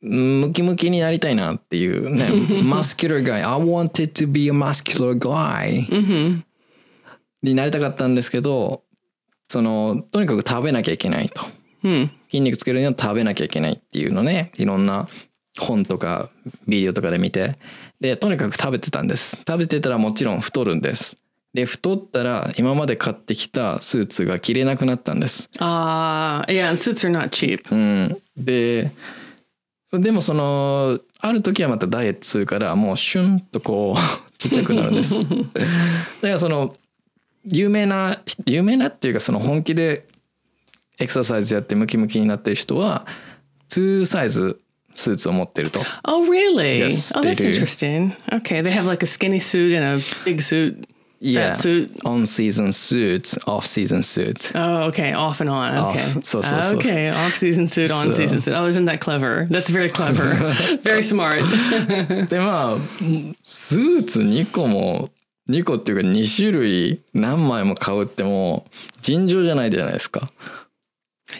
[0.00, 2.26] ムキムキになりたいなっていうね、
[2.62, 3.48] muscular guy.
[3.48, 5.86] I wanted to be a muscular guy.
[7.40, 8.82] になりたかったんですけど、
[9.48, 11.44] その、とにかく食べなきゃいけないと。
[12.30, 15.08] 筋肉つけるには食べなきゃいけないっていうのね、いろんな
[15.58, 16.30] 本とか
[16.66, 17.56] ビデオとかで見て、
[18.00, 19.36] で、とにかく食べてたんです。
[19.46, 21.16] 食べてたらもちろん太るんです。
[21.52, 25.48] で、太ったら今まで買ってきたスーツが着れなくなったんです。
[25.58, 27.72] Ah, yeah, and suits are not cheap.
[27.72, 28.90] うん、で
[29.92, 33.98] でもそのある時はまたダイエットするからもうシュンとこう
[34.38, 35.38] ちっちゃくなるんです だか
[36.22, 36.76] らその
[37.44, 40.06] 有名な有名なっていうかその本気で
[40.98, 43.06] エクササイズやってムキムキになってる人は
[43.70, 44.60] 2サイズ
[44.94, 46.78] スーツを持ってると Oh, really?
[46.78, 48.14] Yes, oh, that's interesting.
[48.32, 50.86] Okay, they have like a skinny suit and a big suit,
[51.34, 51.90] fat suit.
[52.04, 55.76] on season suits off season suit Oh, okay, off and on.
[55.90, 56.24] Okay, Off.
[56.24, 56.76] So, so, so.
[56.78, 58.12] okay, off season suit, on So.
[58.12, 58.54] season suit.
[58.54, 59.46] Oh, isn't that clever?
[59.50, 60.34] That's very clever.
[60.82, 61.42] very smart.
[62.28, 62.78] でまあ
[63.42, 65.10] スーツ2個も
[65.50, 68.70] 2個っていうか2種類何枚も買うってもう
[69.02, 70.28] 尋常じゃないじゃないですか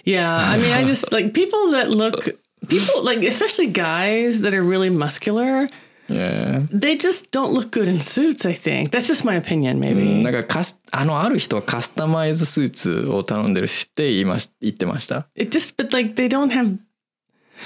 [0.05, 2.37] Yeah, I mean, I just like people that look
[2.68, 5.68] people like especially guys that are really muscular.
[6.08, 6.64] Yeah.
[6.72, 8.44] They just don't look good in suits.
[8.44, 9.80] I think that's just my opinion.
[9.80, 10.24] Maybe.
[10.24, 16.78] なんかカスあのある人はカスタマイズスーツを頼んでるしって言いまし言ってました It just, but like they don't have.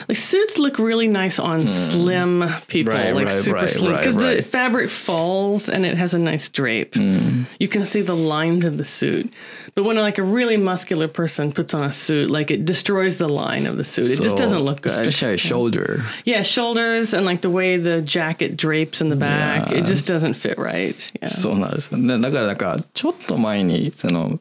[0.07, 3.99] Like suits look really nice on slim people, Right, like right, super right, slim, right,
[3.99, 4.43] because the right.
[4.43, 6.95] fabric falls and it has a nice drape.
[6.95, 9.31] You can see the lines of the suit.
[9.77, 13.27] But when like a really muscular person puts on a suit, like it destroys the
[13.27, 14.05] line of the suit.
[14.09, 14.91] It just So, doesn't look good.
[14.91, 19.85] especially shoulder Yeah, shoulders and like the way the jacket drapes in the back, it
[19.85, 20.95] just doesn't fit right.
[21.21, 21.27] Yeah.
[21.29, 24.39] そうなんですよねだからなんかちょっと前にその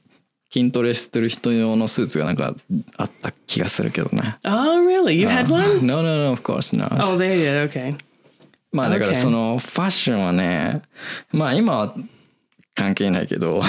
[0.52, 2.54] 筋トレしてる人用のスーツがなんか
[2.98, 5.14] あった気がするけどね Oh, really?
[5.14, 5.86] You had one?
[5.86, 7.70] No no no of course not、 Oh, they did.
[7.70, 7.96] Okay.
[8.70, 9.14] まあだから Okay.
[9.14, 10.82] そのファッションはね
[11.32, 11.94] まあ今は
[12.74, 13.62] 関係ないけど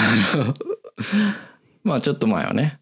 [1.83, 2.79] まあちょっと前はね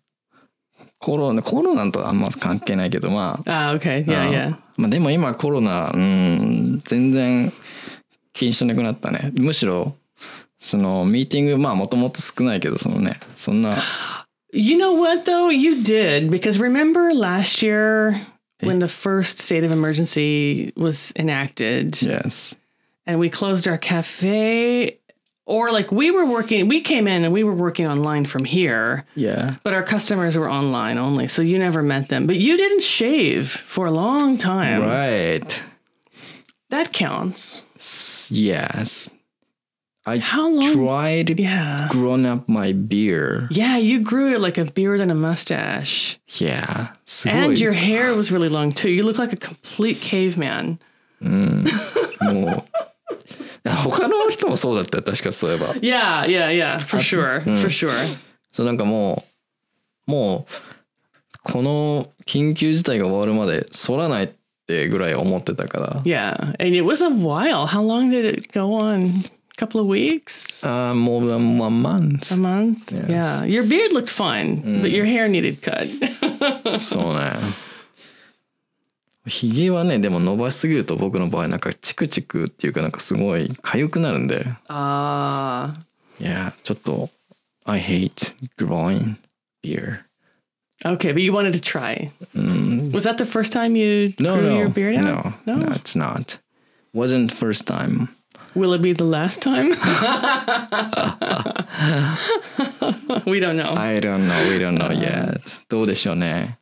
[0.99, 4.03] コロナコロナとあんま関係ないけどまあ Ah, okay.
[4.05, 4.55] Yeah.
[4.77, 7.53] まあでも今コロナうん全然
[8.33, 9.95] 気にしなくなったねむしろ
[10.59, 13.77] そのミーティングまあもともと少ないけどそのねそんな
[14.53, 15.49] You know what though?
[15.53, 18.21] You did because remember last year
[18.63, 22.55] when the first state of emergency was enacted yes
[23.05, 24.99] and we closed our cafe
[25.47, 29.05] Or like we were working, we came in and we were working online from here.
[29.15, 29.55] Yeah.
[29.63, 32.27] But our customers were online only, so you never met them.
[32.27, 34.81] But you didn't shave for a long time.
[34.81, 35.63] Right.
[36.69, 37.63] That counts.
[38.29, 39.09] Yes.
[40.05, 40.73] I How long?
[40.73, 41.87] tried yeah.
[41.91, 43.47] growing up my beard.
[43.51, 46.19] Yeah, you grew it like a beard and a mustache.
[46.39, 46.93] Yeah.
[47.25, 48.89] And your hair was really long too.
[48.89, 50.79] You look like a complete caveman.
[51.21, 51.67] Mm,
[53.63, 57.91] 他の人もそうだったよ確かそういえば Yeah, yeah, yeah, for sure, for sure.
[58.51, 59.23] そうなんかも
[60.07, 60.53] うもう
[61.43, 64.29] この緊急事態が終わるまで反らないっ
[64.67, 67.65] てぐらい思ってたから Yeah, and it was a while.
[67.67, 69.23] How long did it go on?
[69.59, 70.65] A couple of weeks?
[70.67, 72.91] ああ more than one month A month?
[72.93, 73.07] Yes.
[73.09, 73.45] Yeah.
[73.45, 75.87] Your beard looked fine, but your hair needed cut.
[76.79, 77.31] そうね
[79.27, 85.73] ひげはねでも伸ばしすぎると僕の場合なんかチクチクっていうかなんかすごい痒くなるんで Ah.
[86.19, 87.09] いやちょっと
[87.65, 89.15] I hate growing
[89.63, 89.99] beard
[90.85, 92.11] okay, but you wanted to try.
[92.93, 95.33] Was that the first time you no grew no your beard no, out?
[95.45, 96.39] no it's not
[96.93, 98.09] wasn't first time
[98.55, 99.69] Will it be the last time?
[103.27, 103.75] we don't know.
[103.75, 106.57] I don't know we don't know yet どうでしょうね、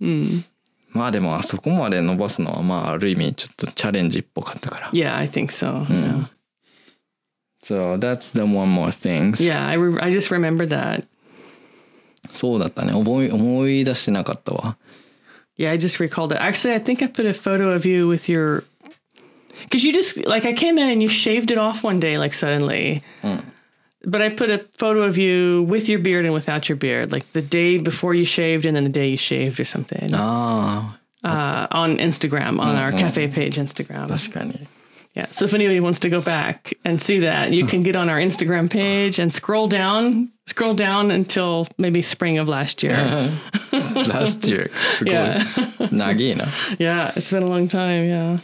[0.94, 5.84] まあでもあそこまで伸ばすのはまあある意味ちょっとチャレンジっぽかったから yeah, I think so.
[5.86, 6.26] Yeah.
[7.62, 11.04] So that's the one more things Yeah, I, re- I just remembered that.
[12.30, 14.76] そうだったね思い思い出してなかったわ
[15.58, 16.40] Yeah, I just recalled it.
[16.40, 18.64] Actually, I think I put a photo of you with your.
[19.64, 22.32] Because you just, like, I came in and you shaved it off one day, like,
[22.32, 23.02] suddenly.
[24.05, 27.31] but I put a photo of you with your beard and without your beard, like
[27.33, 30.09] the day before you shaved and then the day you shaved or something.
[30.13, 30.95] Oh.
[31.23, 32.99] Uh, on Instagram, on our mm-hmm.
[32.99, 34.07] cafe page Instagram.
[34.07, 34.61] That's funny.
[35.15, 35.27] Yeah.
[35.31, 38.17] So if anybody wants to go back and see that, you can get on our
[38.17, 42.95] Instagram page and scroll down, scroll down until maybe spring of last year.
[43.71, 44.69] Last year.
[45.05, 45.39] yeah.
[45.79, 46.49] Nagina.
[46.79, 47.11] Yeah.
[47.15, 48.05] It's been a long time.
[48.05, 48.37] Yeah.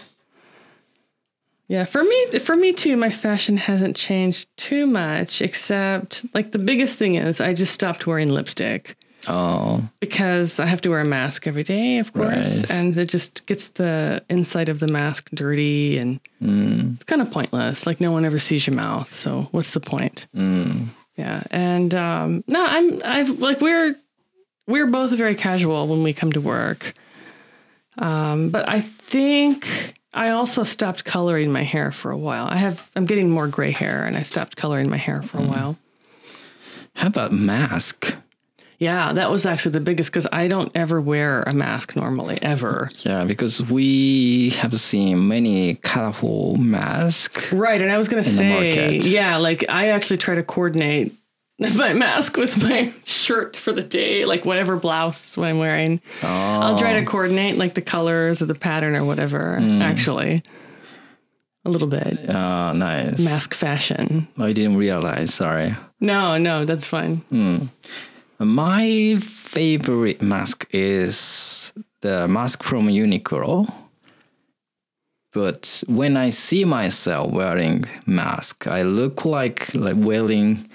[1.72, 6.60] Yeah, for me, for me too, my fashion hasn't changed too much, except like the
[6.60, 8.96] biggest thing is I just stopped wearing lipstick
[9.28, 12.72] ああ because I have to wear a mask every day, of course, Right.
[12.72, 17.86] and it just gets the inside of the mask dirty and it's kind of pointless.
[17.88, 20.28] Like no one ever sees your mouth, so what's the point?
[21.16, 23.96] Yeah, and um, no, I'm I've like we're
[24.68, 26.94] we're both very casual when we come to work,
[27.98, 32.48] um, but I think I also stopped coloring my hair for a while.
[32.48, 35.42] I have I'm getting more gray hair, and I stopped coloring my hair for a
[35.42, 35.50] mm.
[35.50, 35.78] while.
[36.96, 38.18] How about mask?
[38.78, 42.90] Yeah, that was actually the biggest because I don't ever wear a mask normally, ever.
[43.02, 47.54] Yeah, because we have seen many colorful masks.
[47.54, 51.16] Right, and I was gonna say, yeah, like I actually try to coordinate
[51.78, 56.02] my mask with my shirt for the day, like whatever blouse I'm wearing.
[56.24, 59.58] I'll try to coordinate like the colors or the pattern or whatever.
[59.82, 60.42] Actually,
[61.66, 63.20] a little bit Ah, nice.
[63.24, 64.28] mask fashion.
[64.38, 65.76] I didn't realize, sorry.
[66.00, 67.22] No, no, that's fine.
[68.40, 73.72] My favorite mask is the mask from Uniqlo.
[75.34, 80.68] But when I see myself wearing mask, I look like like wearing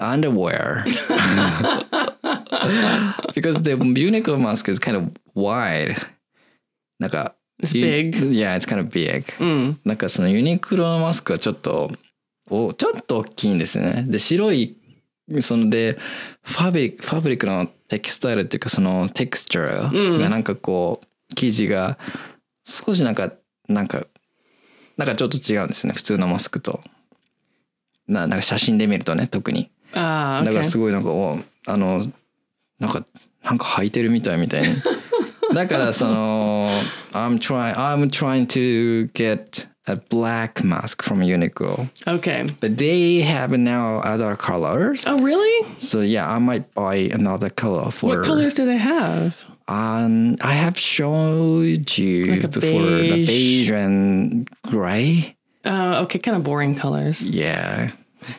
[0.00, 0.82] underwear.
[3.34, 5.96] because the Uniqlo mask is kind of wide.
[6.98, 8.16] なんか It's big.
[8.32, 9.24] Yeah, it's kind of big.
[9.84, 11.90] なんかそのユニクロのマスクはちょっと
[12.48, 14.04] おちょっと大きいんですね。
[14.08, 14.76] で白い
[15.40, 15.96] そので
[16.42, 21.98] ファブリックファブリックのテキスタイルっていうかそのテクスチャーがなんかこう生地が
[22.64, 23.32] 少しなんか
[23.68, 24.06] なんか
[24.96, 26.80] なんかちょっと違うんですよね普通のマスクと。
[28.08, 29.70] ななんか写真で見るとね特に。
[29.93, 30.63] Ah, だから okay.
[30.63, 32.05] すごいなんかおあの
[32.79, 33.05] なんか
[33.43, 34.75] なんか履いてるみたいみたいに
[35.53, 36.69] だからその
[37.13, 42.47] I'm trying I'm trying to get a black mask from Uniqlo Okay.
[42.59, 45.65] but they have now other colors Oh, really?
[45.77, 49.35] so yeah I might buy another color for What colors do they have?
[49.67, 53.27] um I have showed you Like a before the beige.
[53.27, 57.23] beige and gray Uh, okay, kind of boring colors.
[57.23, 57.91] yeah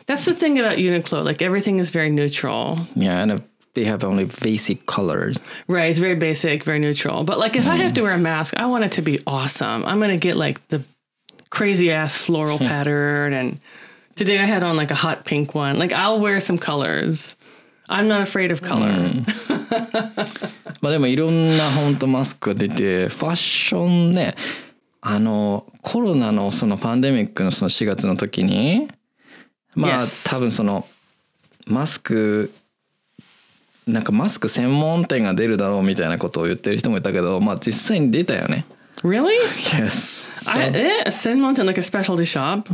[0.05, 1.23] That's the thing about Uniqlo.
[1.23, 2.79] Like everything is very neutral.
[2.95, 3.39] yeah and uh,
[3.73, 5.37] they have only basic colors
[5.67, 7.23] Right, it's very basic, very neutral.
[7.23, 9.85] But like if I have to wear a mask, I want it to be awesome.
[9.85, 10.83] I'm gonna get like the
[11.49, 13.59] crazy ass floral pattern and
[14.15, 15.77] today I had on like a hot pink one.
[15.79, 17.37] Like I'll wear some colors.
[17.89, 19.13] I'm not afraid of color.
[20.81, 24.35] まあでもいろんな本当マスクが出てファッションね
[25.01, 28.89] あのコロナのそのパンデミックのその4月の時に
[29.74, 30.28] まあ Yes.
[30.28, 30.86] 多分その
[31.66, 32.52] マスク
[33.86, 38.64] なんかマスク専門店が出るだろうみたいなことを言ってる人もいたけどまあ実際に出たよね。
[39.02, 39.34] Really?
[39.80, 40.30] Yes.
[40.58, 42.70] I, eh, send one to like a specialty shop.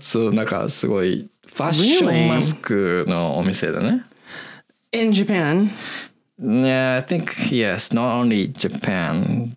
[0.00, 2.26] そうなんかすごいファッショ?
[2.26, 4.04] ンマスクのお店だね。
[4.92, 5.70] In Japan.
[6.40, 9.56] Yeah, I think yes, not only Japan.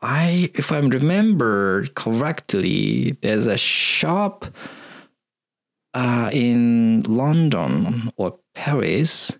[0.00, 4.46] I if I remember correctly, there's a shop
[5.94, 9.38] Uh, in London or Paris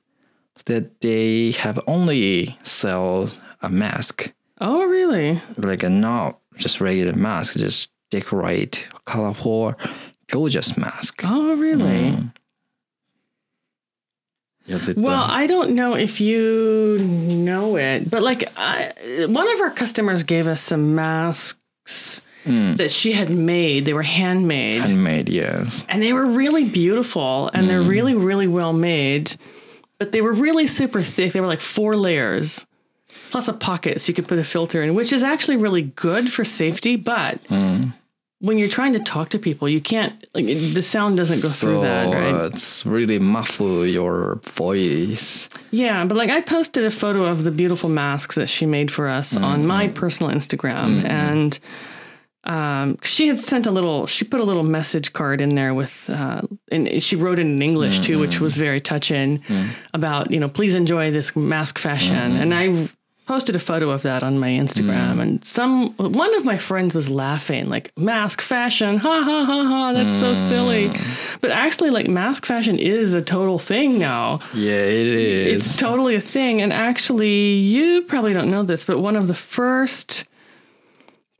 [0.66, 3.30] that they have only sell
[3.62, 4.32] a mask.
[4.60, 5.40] Oh, really?
[5.56, 9.74] Like a not just regular mask, just decorate colorful,
[10.28, 11.22] gorgeous mask.
[11.24, 12.12] Oh, really?
[12.12, 12.32] Mm.
[14.66, 18.92] It, well, uh, I don't know if you know it, but like I,
[19.28, 22.76] one of our customers gave us some masks Mm.
[22.78, 23.84] that she had made.
[23.84, 24.80] They were handmade.
[24.80, 25.84] handmade, yes.
[25.88, 27.88] and they were really beautiful and they're mm.
[27.88, 29.36] really really well made
[30.02, 32.66] but they were really super thick they were like four layers
[33.30, 36.32] plus a pocket so you could put a filter in which is actually really good
[36.32, 37.92] for safety but mm.
[38.40, 41.66] when you're trying to talk to people you can't like the sound doesn't go So
[41.66, 45.48] through that right it's really muffle your voice.
[45.70, 49.06] yeah but like i posted a photo of the beautiful masks that she made for
[49.06, 51.60] us on my personal instagram and
[52.44, 56.10] um, she had sent a little she put a little message card in there with
[56.10, 58.44] uh, and she wrote it in english too which mm-hmm.
[58.44, 59.70] was very touching mm-hmm.
[59.94, 62.16] about you know please enjoy this mask fashion.
[62.16, 62.42] Mm-hmm.
[62.42, 62.88] And i
[63.26, 65.22] posted a photo of that on my instagram mm.
[65.22, 69.92] and some one of my friends was laughing like mask fashion ha ha ha ha
[69.92, 70.88] that's so silly.
[70.88, 71.40] Mm.
[71.40, 74.40] But actually like mask fashion is a total thing now.
[74.54, 75.68] Yeah, it is.
[75.68, 76.62] it's totally a thing.
[76.62, 80.24] And actually, you probably don't know this, but one of the first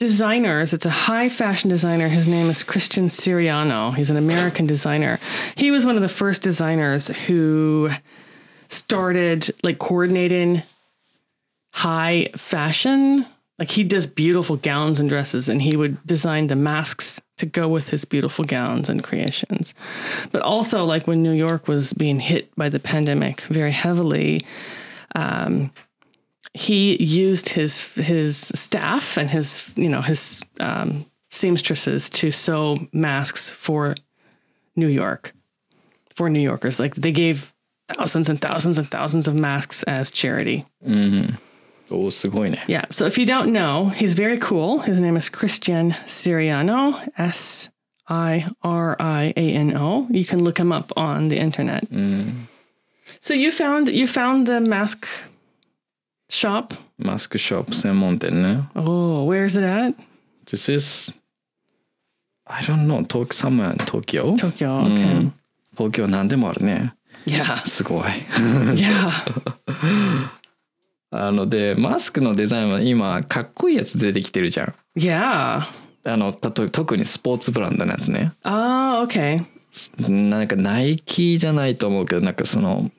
[0.03, 2.09] designers, it's a high fashion designer.
[2.09, 3.95] His name is Christian Siriano.
[3.95, 5.21] He's an American designer.
[5.55, 7.89] He was one of the first designers who
[8.67, 10.65] started like coordinating
[11.71, 13.27] high fashion.
[13.61, 17.69] Like he does beautiful gowns and dresses, and he would design the masks to go
[17.69, 19.73] with his beautiful gowns and creations.
[20.33, 24.45] But also, like when New York was being hit by the pandemic very heavily,
[25.15, 25.71] um,
[26.55, 33.51] he used his his staff and his you know his um, seamstresses to sew masks
[33.51, 33.95] for
[34.77, 35.33] New York
[36.15, 36.79] for New Yorkers.
[36.79, 37.55] Like they gave
[37.89, 40.67] thousands and thousands and thousands of masks as charity.
[40.87, 41.37] Mm-hmm.
[42.69, 42.85] Yeah.
[42.91, 44.81] So if you don't know, he's very cool.
[44.81, 47.09] His name is Christian Siriano.
[47.19, 47.69] S
[48.09, 50.07] I R I A N O.
[50.11, 51.91] You can look him up on the internet.
[51.91, 52.47] Mm.
[53.21, 55.07] So you found you found the mask
[56.33, 56.75] shop?
[56.99, 58.65] マスクショップ専門店ね。
[58.75, 59.95] Oh, where's it at?
[60.47, 61.13] This is,
[62.47, 64.35] I don't know, 東 somewhere in Tokyo?
[64.37, 64.95] Tokyo.
[64.95, 65.31] Okay.
[65.77, 66.95] 東京なんでもあるね。
[67.27, 67.65] Yeah.
[67.67, 68.05] すごい。
[68.75, 69.11] Yeah.
[71.15, 74.75] あので、マスクのデザインは今、かっこいいやつ出てきてるじゃん。
[74.97, 75.63] Yeah.
[76.05, 78.33] あの、たと特にスポーツブランドのやつね。
[78.45, 79.45] Oh, okay.
[80.09, 82.91] なんかナイキじゃないと思うけど、なんかその、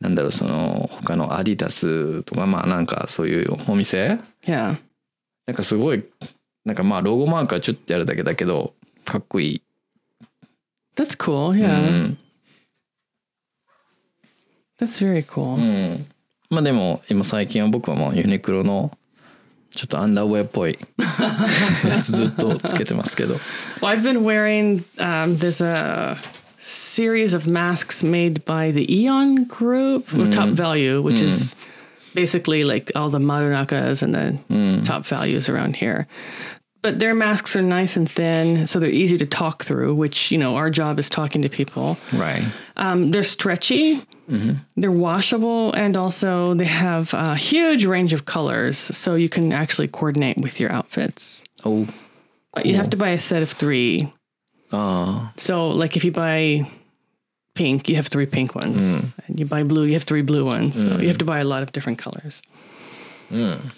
[0.00, 4.78] なんだろう、その、他のアディダスとか、まあなんかそういうお店？Yeah.
[5.46, 6.04] なんかすごい、
[6.64, 8.74] なんかまあロゴマークはちょっとやるだけだけど、
[9.04, 9.62] かっこいい。
[10.96, 11.52] That's cool.
[11.58, 11.88] Yeah.
[11.88, 12.18] うん。
[14.78, 15.56] That's very cool.
[15.56, 15.58] う
[15.94, 16.06] ん。
[16.50, 18.96] まあでも今最近は僕はもうユニクロの
[19.74, 20.78] ちょっとアンダーウェアっぽい
[21.84, 23.34] やつずっとつけてますけど。
[23.80, 24.84] Well, I've been wearing.
[24.96, 26.16] Um, there's a
[26.66, 30.32] series of masks made by the Aeon Group with mm.
[30.32, 31.22] Top Value, which mm.
[31.22, 31.54] is
[32.14, 34.84] basically like all the Marunakas and the mm.
[34.84, 36.08] top values around here.
[36.82, 39.94] But their masks are nice and thin, so they're easy to talk through.
[39.94, 41.98] Which you know, our job is talking to people.
[42.12, 42.44] Right.
[42.76, 44.54] Um, they're stretchy, mm-hmm.
[44.76, 49.88] they're washable, and also they have a huge range of colors, so you can actually
[49.88, 51.44] coordinate with your outfits.
[51.64, 51.86] お
[52.54, 54.08] But you have to buy a set of three.
[54.76, 55.30] Oh.
[55.36, 56.70] So, like, if you buy
[57.54, 58.92] pink, you have three pink ones.
[58.92, 59.12] Mm.
[59.26, 60.74] And you buy blue, you have three blue ones.
[60.74, 60.82] Mm.
[60.82, 61.20] So you have mm.
[61.20, 62.42] to buy a lot of different colors.
[63.30, 63.72] Mm.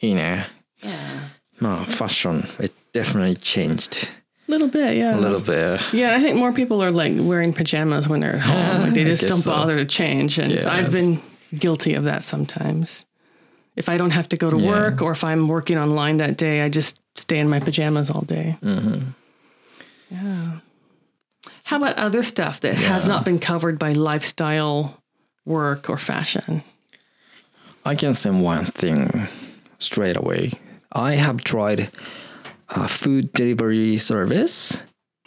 [0.00, 0.42] You know.
[0.82, 1.20] Yeah.
[1.60, 2.46] No, fashion.
[2.58, 4.08] It definitely changed.
[4.48, 5.16] A little bit, yeah.
[5.16, 5.80] A little bit.
[5.92, 8.82] Yeah, I think more people are like wearing pajamas when they're home.
[8.82, 9.50] Like they just don't so.
[9.50, 10.38] bother to change.
[10.38, 10.72] And yeah.
[10.72, 11.20] I've been
[11.54, 13.04] guilty of that sometimes.
[13.76, 14.68] If I don't have to go to yeah.
[14.68, 18.22] work or if I'm working online that day, I just stay in my pajamas all
[18.22, 18.56] day.
[18.62, 19.10] Mm-hmm.
[20.14, 20.60] Yeah.
[21.64, 25.02] How about other stuff that has not been covered by lifestyle
[25.44, 26.62] work or fashion?
[27.84, 29.26] I can say one thing
[29.78, 30.52] straight away.
[30.92, 31.90] I have tried
[32.68, 34.82] a food delivery service.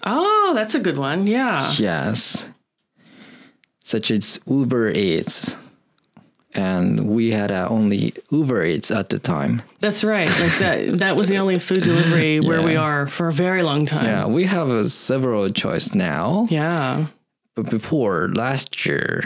[0.06, 1.28] Oh, that's a good one.
[1.28, 1.72] Yeah.
[1.78, 2.50] Yes.
[3.84, 5.58] Such as Uber Eats.
[6.58, 9.62] And we had uh, only Uber Eats at the time.
[9.80, 10.28] That's right.
[10.40, 13.86] Like that that was the only food delivery where we are for a very long
[13.86, 14.06] time.
[14.06, 16.48] Yeah, we have uh, several choice now.
[16.50, 17.06] Yeah.
[17.56, 19.24] But before last year,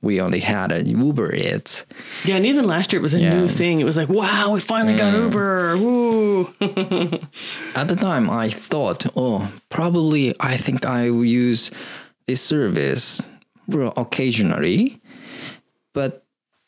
[0.00, 1.84] we only had a Uber Eats.
[2.24, 3.34] Yeah, and even last year it was a Yeah.
[3.38, 3.80] new thing.
[3.80, 5.76] It was like, wow, we finally got Uber.
[5.76, 6.44] Woo.
[7.74, 11.70] At the time, I thought, oh, probably I think I will use
[12.26, 13.22] this service
[13.96, 15.00] occasionally.
[15.94, 16.21] But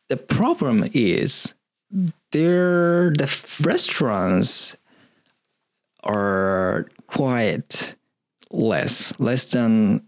[0.09, 1.55] the problem is,
[2.33, 3.29] there the
[3.63, 4.77] restaurants
[6.03, 7.95] are quite
[8.51, 10.03] less, less than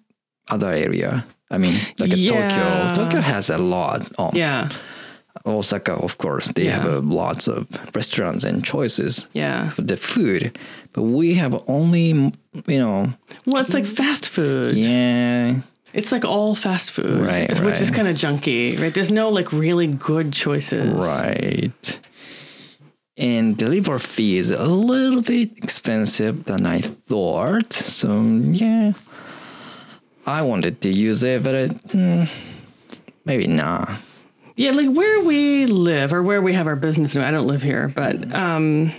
[0.51, 1.26] other area.
[1.51, 2.49] I mean, like Yeah.
[2.49, 3.05] Tokyo.
[3.05, 4.11] Tokyo has a lot.
[4.18, 4.68] Um, yeah.
[5.44, 9.70] Osaka, of course, they have uh, lots of restaurants and choices Yeah.
[9.70, 10.59] for the food,
[10.92, 12.09] but we have only,
[12.66, 13.12] you know,
[13.44, 14.76] Well, it's like fast food.
[14.76, 15.61] yeah,
[15.97, 18.92] It's like all fast food, Right, which is kind of junky, right?
[18.92, 21.01] There's no like really good choices.
[21.01, 22.01] right.
[23.18, 27.72] And delivery fee is a little bit expensive than I thought.
[27.72, 28.92] So yeah,
[30.26, 32.28] I wanted to use it, but it, mm,
[33.24, 33.88] maybe not.
[34.57, 37.16] Yeah, like where we live or where we have our business.
[37.16, 38.92] I don't live here, but um,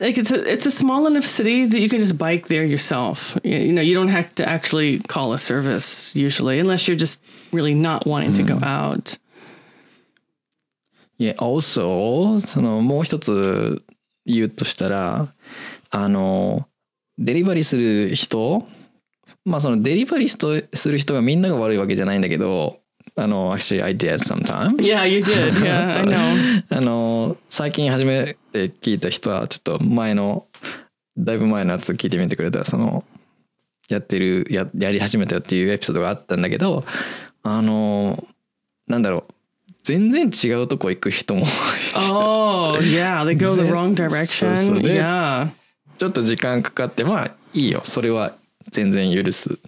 [0.00, 3.36] like it's a it's a small enough city that you can just bike there yourself.
[3.42, 7.22] You, you know, you don't have to actually call a service usually, unless you're just
[7.52, 9.18] really not wanting to go out.
[11.18, 13.82] Yeah, also そのもう一つ
[14.26, 15.28] 言うとしたら
[15.90, 16.68] あの
[17.18, 18.66] デリバリーする人
[19.44, 22.79] まあそのデリバリーとする人がみんなが悪いわけじゃないんだけど
[23.17, 25.53] あの actually I did sometimes Yeah, you did.
[25.63, 26.63] Yeah, I know.
[26.77, 30.45] あの最近初めて聞いた人はちょっと前の
[31.17, 33.03] だいぶ前のやつ聞いてみてくれたらその
[33.89, 36.85] やってるややり始めたよっていうエピソードがあったんだけど
[37.43, 38.25] あの
[38.87, 39.33] なんだろう
[39.83, 41.43] 全然違うとこ行く人も
[41.95, 44.51] Oh, yeah, they go the wrong direction.
[44.55, 45.49] so they- yeah.
[45.97, 48.33] ちょっと時間かかってまあいいよそれは
[48.71, 49.59] 全然許す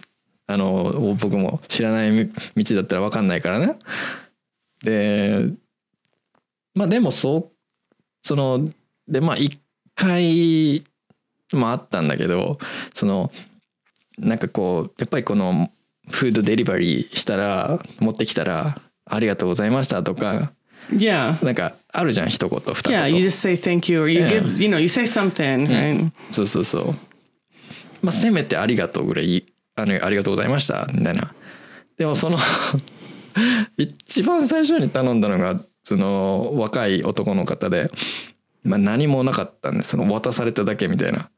[0.46, 2.26] あの僕も知らない
[2.56, 3.76] 道だったら分かんないからね
[4.82, 5.46] で
[6.74, 8.68] まあでもそうその
[9.08, 9.58] でまあ一
[9.94, 10.84] 回
[11.52, 12.58] もあったんだけど
[12.92, 13.30] その
[14.18, 15.70] なんかこうやっぱりこの
[16.10, 20.52] フードデリバリーしたら持ってきたら「ありがとうございました」とか
[20.90, 21.42] Yeah.
[21.42, 25.66] なんかあるじゃん一言二言 Yeah, you just say thank you or you give, you know, you say something,
[25.66, 26.10] right?
[26.30, 26.94] そうそうそう。
[28.02, 29.46] まあせめてありがとうぐらい
[29.76, 31.34] あのありがとうございましたみたいな。
[31.96, 32.38] でもその
[33.76, 37.90] 一番最初に頼んだのがその若い男の方で、
[38.62, 41.30] まあ、何もなかったんでその渡されただけみたいな。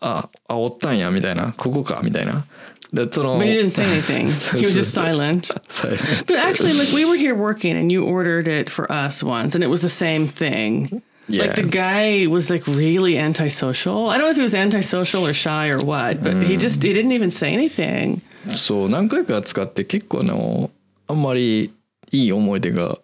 [0.00, 1.54] あ、あおったんやみたいな。
[1.56, 2.44] ここかみたいな。
[2.92, 4.26] でその But he didn't say anything.
[4.56, 5.50] He was just silent.
[5.68, 6.26] silent.
[6.26, 9.64] But actually, like we were here working and you ordered it for us once and
[9.64, 11.02] it was the same thing.
[11.27, 11.45] Yeah.
[11.45, 14.09] Like the guy was like really antisocial.
[14.09, 16.93] I don't know if he was antisocial or shy or what, but he just he
[16.93, 18.21] didn't even say anything.
[18.49, 20.71] そう何回か使って結構あの
[21.07, 21.71] あんまり
[22.11, 22.97] いい思い出が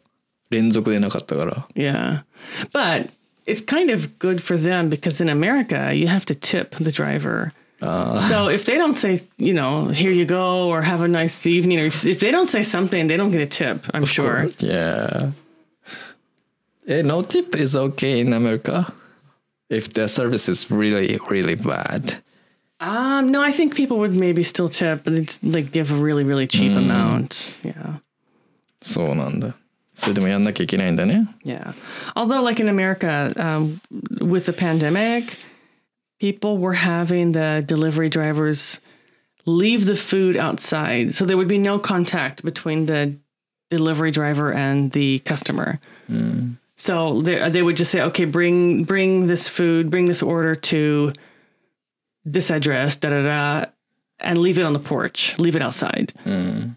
[0.49, 1.67] 連続でなかったから。
[1.75, 2.23] Yeah.
[2.73, 3.11] But
[3.45, 7.51] it's kind of good for them because in America you have to tip the driver.
[7.79, 11.79] so if they don't say, you know, here you go or have a nice evening
[11.79, 14.49] or if they don't say something, they don't get a tip, I'm sure.
[14.57, 15.31] Yeah.
[16.91, 18.93] Eh, no tip is okay in America
[19.69, 22.23] if the service is really, really bad.
[22.79, 26.23] Um, no, I think people would maybe still tip, but it's like give a really,
[26.23, 27.55] really cheap amount.
[27.63, 27.99] Yeah.
[28.81, 29.55] そうなんだ。
[29.93, 31.25] それでもやんなきゃいけないんだね。
[31.43, 31.73] Yeah.
[32.15, 33.81] Although, like in America, um,
[34.21, 35.37] with the pandemic,
[36.19, 38.79] people were having the delivery drivers
[39.47, 41.15] leave the food outside.
[41.15, 43.15] So there would be no contact between the
[43.71, 45.79] delivery driver and the customer.
[46.76, 50.54] So they, uh, they would just say, okay, bring, bring this food, bring this order
[50.54, 51.12] to
[52.24, 53.70] this address, da da da,
[54.20, 56.70] and leave it on the porch, leave it outside hmm.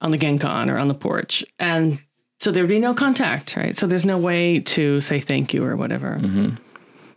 [0.00, 1.44] on the Genkan or on the porch.
[1.58, 2.00] And
[2.40, 3.76] so there would be no contact, right?
[3.76, 6.18] So there's no way to say thank you or whatever.
[6.20, 6.56] Mm-hmm.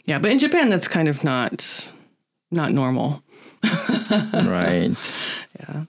[0.06, 1.92] Yeah, but in Japan, that's kind of not
[2.52, 3.24] not normal.
[3.64, 4.96] right.
[5.60, 5.86] Yeah,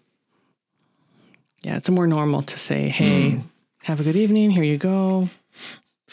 [1.63, 3.41] Yeah, it's more normal to say, "Hey, hmm.
[3.83, 4.51] have a good evening.
[4.51, 5.29] Here you go."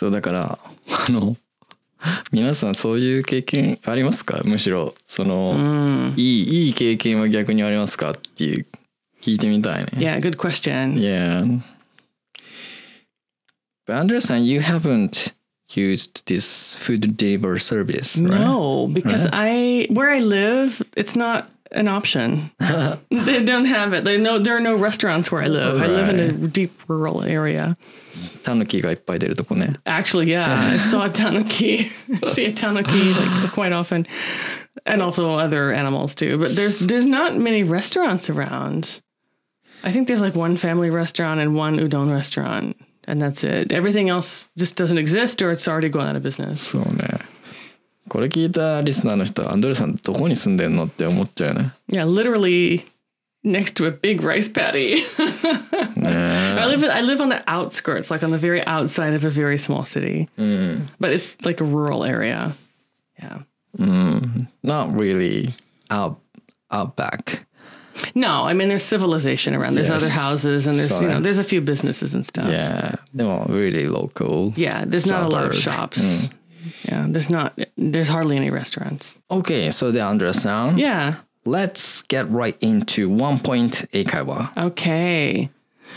[0.02, 0.58] そうだから、
[1.08, 1.38] あの、
[2.32, 8.66] 皆さんそういう経験ありますかむしろ、その、いい、いい経験は逆にありますかっていう、
[9.22, 9.92] 聞いてみたいね。
[9.98, 10.96] Yeah, good question.
[10.96, 11.62] Yeah.
[13.86, 15.36] But Anderson, you haven't
[15.76, 18.40] used this food delivery service, right?
[18.40, 22.51] No, because I where I live, it's not an option.
[23.11, 24.05] they don't have it.
[24.05, 25.81] They no, there are no restaurants where I live.
[25.83, 27.77] I live in a deep rural area.
[28.43, 29.75] タヌキがいっぱい出るとこね。
[29.85, 31.87] Actually, yeah, I saw a tanuki.
[32.23, 34.07] I see a tanuki like quite often,
[34.87, 36.39] and also other animals too.
[36.39, 39.03] But there's there's not many restaurants around.
[39.83, 42.77] I think there's like one family restaurant and one udon restaurant,
[43.07, 43.71] and that's it.
[43.73, 46.63] Everything else just doesn't exist or it's already gone out of business.
[46.63, 47.30] そうね
[48.11, 52.85] これ聞いたリスナーの人はアンドレさんどこに住んでんのって思っちゃうよね Yeah, literally
[53.45, 55.03] next to a big rice paddy.
[55.19, 59.59] I live I live on the outskirts, like on the very outside of a very
[59.59, 60.29] small city.
[61.01, 62.53] But it's like a rural area.
[63.19, 63.43] Yeah.
[64.63, 65.55] not really
[65.91, 66.19] out
[66.71, 67.47] outback
[68.15, 69.75] No, I mean there's civilization around.
[69.77, 70.17] There's other Yes.
[70.17, 71.13] houses and there's you Sorry.
[71.15, 72.49] know there's a few businesses and stuff.
[72.51, 75.95] yeah でも really local Yeah, there's not a lot of Suburb.
[75.95, 76.31] shops.
[76.85, 79.17] Yeah, there's not there's hardly any restaurants.
[79.29, 81.19] OK それでアンドレさん Yeah.
[81.45, 85.49] Let's get right into one point 英会話 Okay.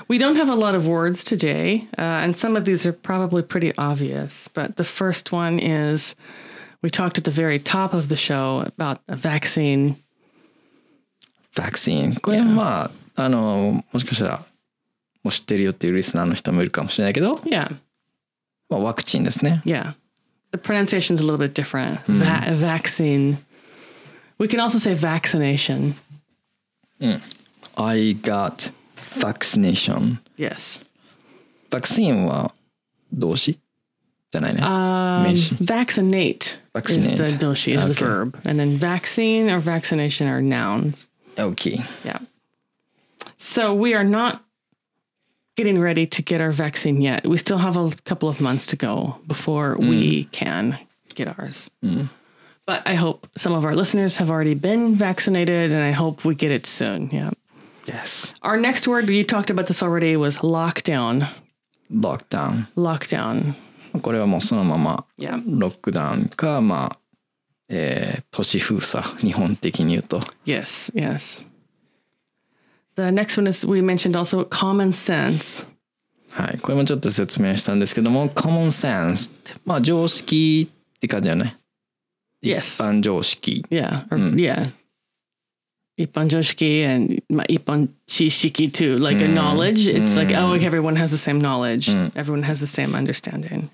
[0.08, 3.42] We don't have a lot of words today, uh, and some of these are probably
[3.42, 4.48] pretty obvious.
[4.48, 6.16] But the first one is
[6.82, 9.98] we talked at the very top of the show about a vaccine.
[11.58, 14.38] ワクチンこれまああのもしかしたら
[15.24, 17.76] もう知ってるよっていうリスナーの人もいるかもしれないけど、 Yeah,
[18.70, 19.96] まあ、ワクチンですね yeah.
[20.54, 22.00] The pronunciation's a little bit different.
[22.08, 23.38] Va- vaccine.
[24.40, 25.96] We can also say vaccination.
[27.78, 30.82] I got vaccination Yes.
[31.72, 32.52] ワクチンは
[33.14, 33.60] 動詞
[34.32, 37.18] じゃないね、 Um, 名詞 vaccinate, is Vaccinate.
[37.18, 38.06] the doshi, is the Okay.
[38.06, 38.40] verb.
[38.44, 41.10] And then vaccine or vaccination are nouns.
[41.38, 42.20] OK Yeah.
[43.38, 44.42] So we are not
[45.56, 47.26] getting ready to get our vaccine yet.
[47.28, 50.78] We still have a couple of months to go before we can
[51.16, 51.70] get ours.
[52.66, 56.36] But I hope some of our listeners have already been vaccinated and I hope we
[56.36, 57.10] get it soon.
[57.12, 57.32] Yeah.
[57.88, 61.28] Yes Our next word, you talked about this already, was lockdown.
[61.92, 63.56] lockdown Lockdown.
[64.04, 65.42] これはもうそのまま Yeah.
[65.60, 67.00] ロックダウンかまあ、
[67.70, 71.46] えー都市封鎖日本的に言うと Yes, yes.
[72.96, 75.66] The next one is we mentioned also common sense.
[76.32, 81.56] はいこれもちょっと説明したんですけども common sense ってまあ常識って感じだよね
[82.44, 82.82] Yes.
[82.84, 84.06] 一般常識 Yeah.
[84.12, 84.72] Or, Yeah.
[85.98, 88.98] Ippan joshiki and ma- ippan chishiki too.
[88.98, 89.86] Like a knowledge.
[89.90, 91.90] It's like, oh, like everyone has the same knowledge.
[92.16, 93.68] Everyone has the same understanding.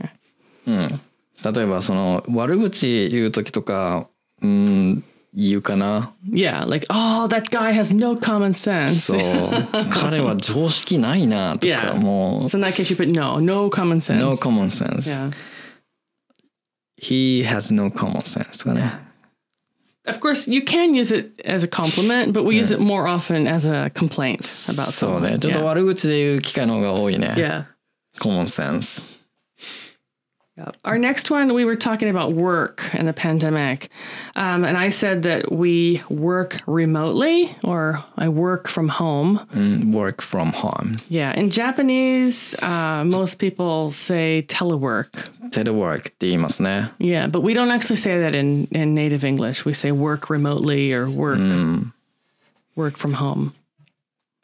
[0.65, 4.07] 例えばその悪口言う時とか
[4.41, 5.03] うん
[5.33, 6.65] 言うかな Yeah.
[6.65, 9.15] Like, oh, that guy has no common そ sense.
[9.17, 11.95] う彼は常識ないなとか Yeah.
[11.95, 14.19] も So in that case, you put no, no common う sense.
[14.19, 15.31] no common sense yeah.
[16.97, 18.91] he has no common sense とかね
[20.07, 23.47] Of course, you can use it as a compliment, but we use it more often
[23.47, 25.31] as a complaint about そう someone.
[25.31, 25.63] ねちょっと yeah.
[25.63, 27.65] 悪口で言う機会の方が多いね yeah.
[28.19, 29.03] common sense
[30.59, 30.77] Yep.
[30.85, 33.89] Our next one, we were talking about work and the pandemic.
[34.37, 39.45] Um, and I said that we work remotely or I work from home.
[39.53, 41.33] Mm, work from home Yeah.
[41.37, 45.09] In Japanese, uh, most people say telework.
[45.51, 47.27] telework って言いますね Yeah.
[47.27, 49.65] But we don't actually say that in, in native English.
[49.65, 51.37] We say work remotely or work,
[52.77, 53.51] work from home.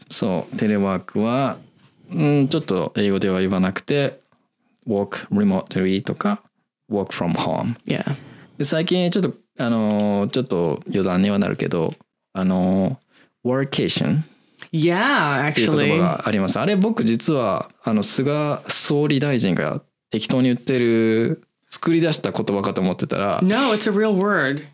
[0.09, 1.57] そうテレワークは
[2.13, 4.19] うんちょっと英語では言わなくて
[4.86, 6.42] work remotely とか
[6.90, 8.04] work from home Yeah.
[8.58, 11.94] で最近ちょっとあのーちょっと余談にはなるけど
[12.32, 14.20] あのー workation
[14.72, 15.96] Yeah, っていう言 actually.
[15.96, 19.80] 葉がありますあれ僕実はあの菅総理大臣が
[20.10, 24.64] 適当に言ってる作り出した言葉かと思ってたら No, it's a real word.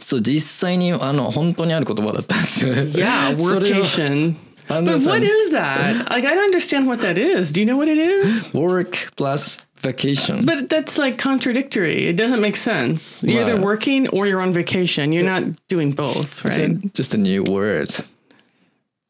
[0.00, 4.34] そう実際にあの本当にある言葉だったんですよ Yeah, それを workation.
[4.68, 6.10] But what is that?
[6.10, 7.52] Like, I don't understand what that is.
[7.52, 8.52] Do you know what it is?
[8.52, 10.44] Work plus vacation.
[10.44, 12.06] But that's like contradictory.
[12.06, 13.22] It doesn't make sense.
[13.22, 13.50] You're right.
[13.50, 15.12] either working or you're on vacation.
[15.12, 16.58] You're not doing both, right?
[16.58, 17.90] A, just a new word.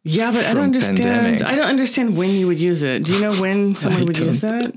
[0.09, 1.03] Yeah, but I don't understand.
[1.03, 1.43] Pandemic.
[1.43, 3.05] I don't understand when you would use it.
[3.05, 4.73] Do you know when someone would use that?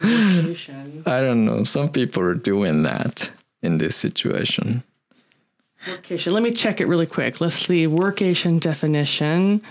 [0.00, 1.04] Vacation.
[1.06, 1.62] I don't know.
[1.62, 3.30] Some people are doing that
[3.62, 4.82] in this situation.
[5.86, 6.32] Workation.
[6.32, 7.40] Let me check it really quick.
[7.40, 7.86] Let's see.
[7.86, 9.62] Workation definition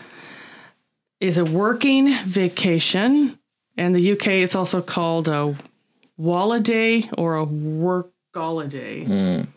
[1.21, 3.37] is a working vacation.
[3.77, 5.55] In the UK, it's also called a
[6.21, 9.07] holiday or a workoliday.
[9.07, 9.47] Mm.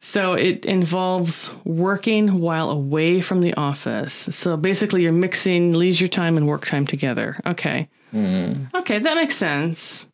[0.00, 4.12] So it involves working while away from the office.
[4.12, 7.40] So basically, you're mixing leisure time and work time together.
[7.46, 7.88] Okay.
[8.12, 8.74] Mm.
[8.74, 10.06] Okay, that makes sense.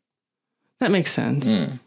[0.79, 1.57] That makes sense.
[1.57, 1.81] Mm.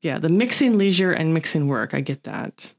[0.00, 1.94] Yeah, the mixing leisure and mixing work.
[1.94, 2.74] I get that.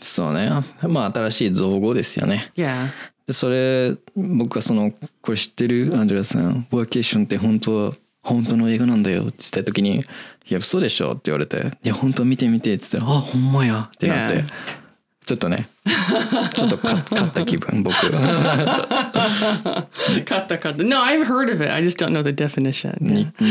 [0.00, 0.50] そうね。
[0.88, 2.52] まあ新しい造語ですよね。
[2.56, 2.88] Yeah.
[3.26, 6.66] でそれ僕がそのこれ知ってるアンジェラさん。
[6.70, 7.92] ワーケーションって本当は
[8.22, 10.02] 本当の映画なんだよって言った時に「い
[10.48, 14.44] や嘘でしょ」って言われて「いや本当見てみて」って言ったら「あほんまや」ってなって、Yeah.
[15.26, 15.68] ちょっとね
[20.88, 21.70] No I've heard of it.
[21.70, 23.32] I just don't know the definition.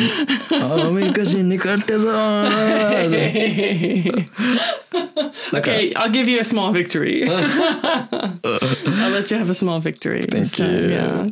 [5.53, 7.27] Okay I'll give you a small victory.
[7.27, 10.89] I'll let you have a small victory Thank you.
[10.89, 11.27] yeah.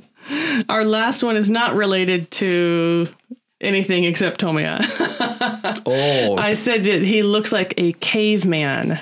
[0.70, 3.08] Our last one is not related to
[3.62, 4.80] anything except Tomoya.
[5.86, 6.38] oh.
[6.38, 8.99] I said that he looks like a caveman.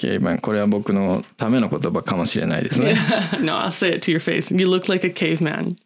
[0.00, 2.94] ケイバンこれは僕のための言葉かもしれないですね
[3.42, 4.56] no, I'll say it to your face.
[4.56, 5.76] You look like a caveman.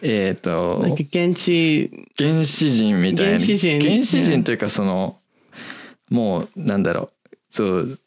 [0.00, 1.90] えっと Like a genchi.
[2.16, 5.18] 原始人みたいな原始人原始人というかその
[6.08, 7.98] もうなんだろうそう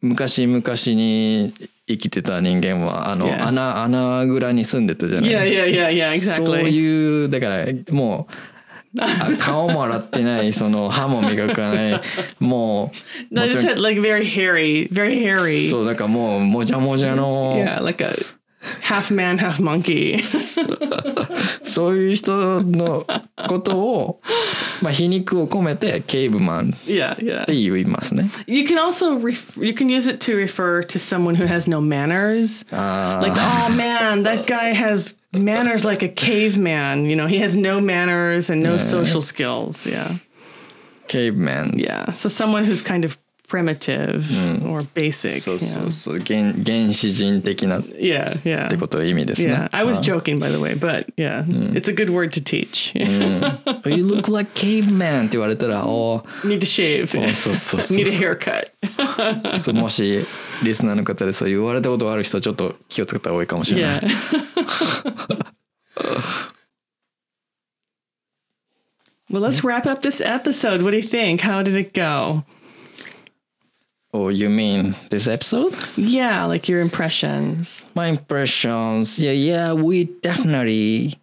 [0.00, 0.62] 昔々
[0.94, 1.52] に
[1.86, 3.46] 生きてた人間はあの Yeah.
[3.48, 6.70] 穴穴蔵に住んでたじゃない Yeah, yeah, yeah, yeah, そう exactly.
[6.70, 8.55] いうだからもうあ
[9.38, 12.00] 顔も洗ってないその歯も磨かない
[12.40, 12.92] も
[13.34, 15.70] う I もち just ろ had like very hairy, very ん hairy.
[15.70, 18.10] そうだからもうもじゃもじゃの Yeah, like a
[18.82, 20.20] half man, half monkey.
[21.62, 23.04] そういう人の
[23.48, 24.20] ことを、
[24.82, 27.44] まあ、皮肉を込めてケイブマンっ yeah, yeah.
[27.44, 28.30] て言いますね。
[28.46, 32.66] You can also ref- you can use it to refer to someone who has no manners.
[32.72, 37.06] あ Like, oh man, that guy has manners like a caveman.
[37.06, 38.78] You know, he has no manners and no yeah.
[38.78, 39.86] social skills.
[39.86, 40.16] Yeah.
[41.08, 41.78] Caveman.
[41.78, 42.12] Yeah.
[42.12, 43.18] So someone who's kind of
[43.51, 44.23] primitive
[44.65, 45.41] or basic.
[45.41, 45.91] そうそう yeah.
[45.91, 48.69] そう原原始人的なっ yeah, yeah.
[48.69, 49.53] てこと意味ですね。
[49.53, 52.41] Yeah, I was あ joking by the way, but yeah, it's a good word to
[52.41, 52.97] teach.
[52.97, 57.07] You look like caveman って言われたらお Need to shave.
[57.33, 59.57] そうそうそう Need a haircut.
[59.57, 60.25] そうもし
[60.63, 63.99] リスナーの方でそう言われたことがある人はちょっと気をつけた方がいいかもしれない。
[63.99, 64.07] Yeah.
[69.29, 70.81] well, let's wrap up this episode.
[70.83, 71.41] What do you think?
[71.41, 72.43] How did it go?
[74.12, 75.74] Oh, you mean this episode?
[75.96, 77.84] Yeah, like your impressions.
[77.94, 81.18] My impressions, yeah, yeah, we definitely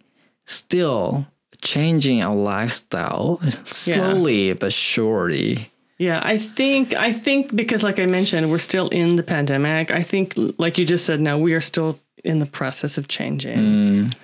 [0.46, 1.26] still
[1.62, 5.70] changing our lifestyle slowly but surely.
[5.98, 9.90] Yeah, I think I think because like I mentioned, we're still in the pandemic.
[9.90, 13.58] I think like you just said now, we are still in the process of changing.
[13.58, 14.16] Mm.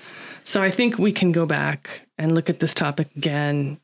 [0.42, 3.78] So I think we can go back and look at this topic again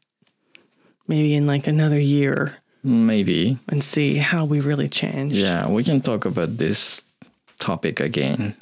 [1.08, 3.58] maybe in like another year Maybe.
[3.68, 5.36] and see how we really changed.
[5.36, 7.02] Yeah, we can talk about this
[7.58, 8.54] topic again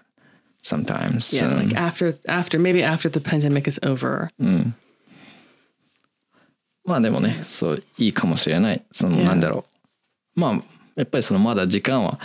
[0.62, 1.32] sometimes.
[1.32, 1.68] Yeah, soon.
[1.68, 4.30] like after after maybe after the pandemic is over.
[6.86, 8.82] まあでもね、そういいかもしれない。
[8.92, 9.24] その Yeah.
[9.24, 9.64] なんだろ
[10.36, 10.40] う。
[10.40, 10.62] まあ
[10.96, 12.18] やっぱりそのまだ時間は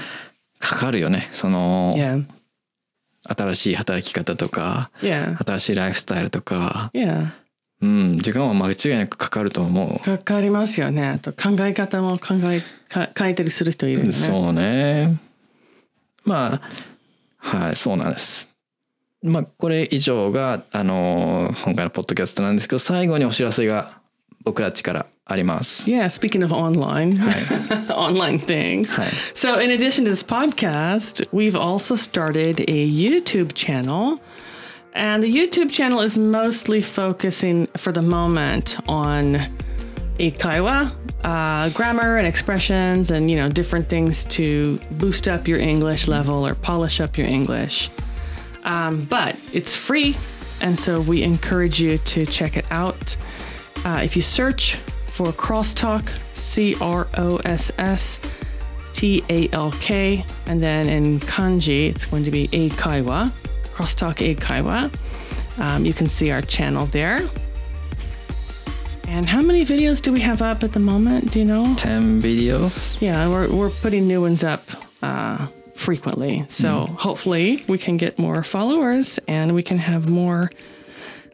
[0.60, 1.30] かかるよね。
[1.32, 2.26] その Yeah.
[3.24, 5.38] 新しい働き方とか、Yeah.
[5.44, 7.32] 新しいライフスタイルとか、Yeah.
[7.82, 11.08] うん、時間は間違いなくかかると思かかりますよね。
[11.08, 14.06] あと考え方も考えか変えたりする人いるよう。
[14.08, 14.12] ね。
[14.12, 15.18] そうね。
[16.26, 16.62] まあ、
[17.38, 18.50] はい、そうなんです。
[19.22, 24.00] まあ、これ以上が、あの、今回のポッドキャストなんですけど、最後にお知らせが
[24.44, 25.90] 僕たちからあります。
[25.90, 27.18] Yeah, speaking of online,
[27.92, 28.96] online things.
[28.96, 29.08] Hi.
[29.34, 34.20] So, in addition to this podcast, we've also started a YouTube channel.
[34.94, 39.36] And the YouTube channel is mostly focusing for the moment on
[40.20, 46.08] eikaiwa, uh, grammar and expressions, and you know different things to boost up your English
[46.08, 47.90] level or polish up your English.
[48.64, 50.18] Um, but it's free,
[50.62, 53.16] and so we encourage you to check it out.
[53.86, 54.76] Uh, if you search
[55.14, 58.20] for Crosstalk, C R O S S
[58.92, 63.32] T A L K, and then in kanji, it's going to be Eikaiwa,
[63.80, 64.92] Crosstalk Eikaiwa.
[65.58, 67.30] Um, you can see our channel there.
[69.08, 71.32] And how many videos do we have up at the moment?
[71.32, 71.76] Do you know?
[71.78, 73.00] 10 videos.
[73.00, 74.70] Yeah, we're, we're putting new ones up
[75.02, 76.44] uh, frequently.
[76.50, 80.52] So hopefully we can get more followers and we can have more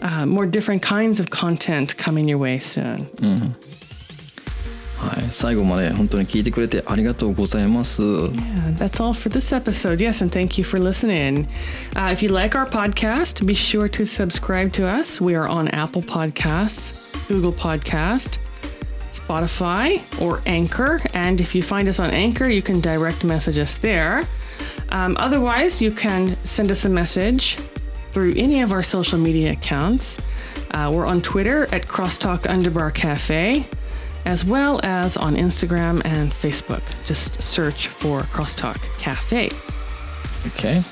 [0.02, 3.08] uh, more different kinds of content coming your way soon.
[5.05, 8.03] はい、最後まで本当に聞いてくれてありがとうございます。
[8.03, 9.97] Yeah, that's all for this episode.
[9.97, 11.49] Yes, and thank you for listening.
[11.97, 15.21] Uh, if you like our podcast, be sure to subscribe to us.
[15.21, 18.39] We are on Apple Podcasts, Google Podcast,
[19.11, 21.01] Spotify, or Anchor.
[21.15, 24.25] And if you find us on Anchor, you can direct message us there.
[24.91, 27.57] Um, otherwise, you can send us a message
[28.13, 30.21] through any of our social media accounts.
[30.73, 33.67] Uh, we're on Twitter at Crosstalk Underbar Cafe,
[34.26, 36.82] as well as on Instagram and Facebook.
[37.06, 39.50] Just search for Crosstalk Cafe.
[40.48, 40.84] Okay.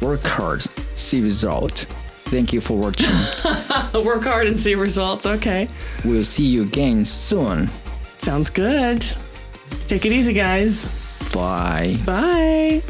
[0.00, 1.86] Work hard, see result.
[2.26, 3.14] Thank you for watching.
[4.04, 5.26] Work hard and see results.
[5.26, 5.68] Okay.
[6.04, 7.70] we'll see you again soon.
[8.18, 9.04] Sounds good.
[9.86, 10.88] Take it easy, guys.
[11.32, 11.98] Bye.
[12.04, 12.82] Bye.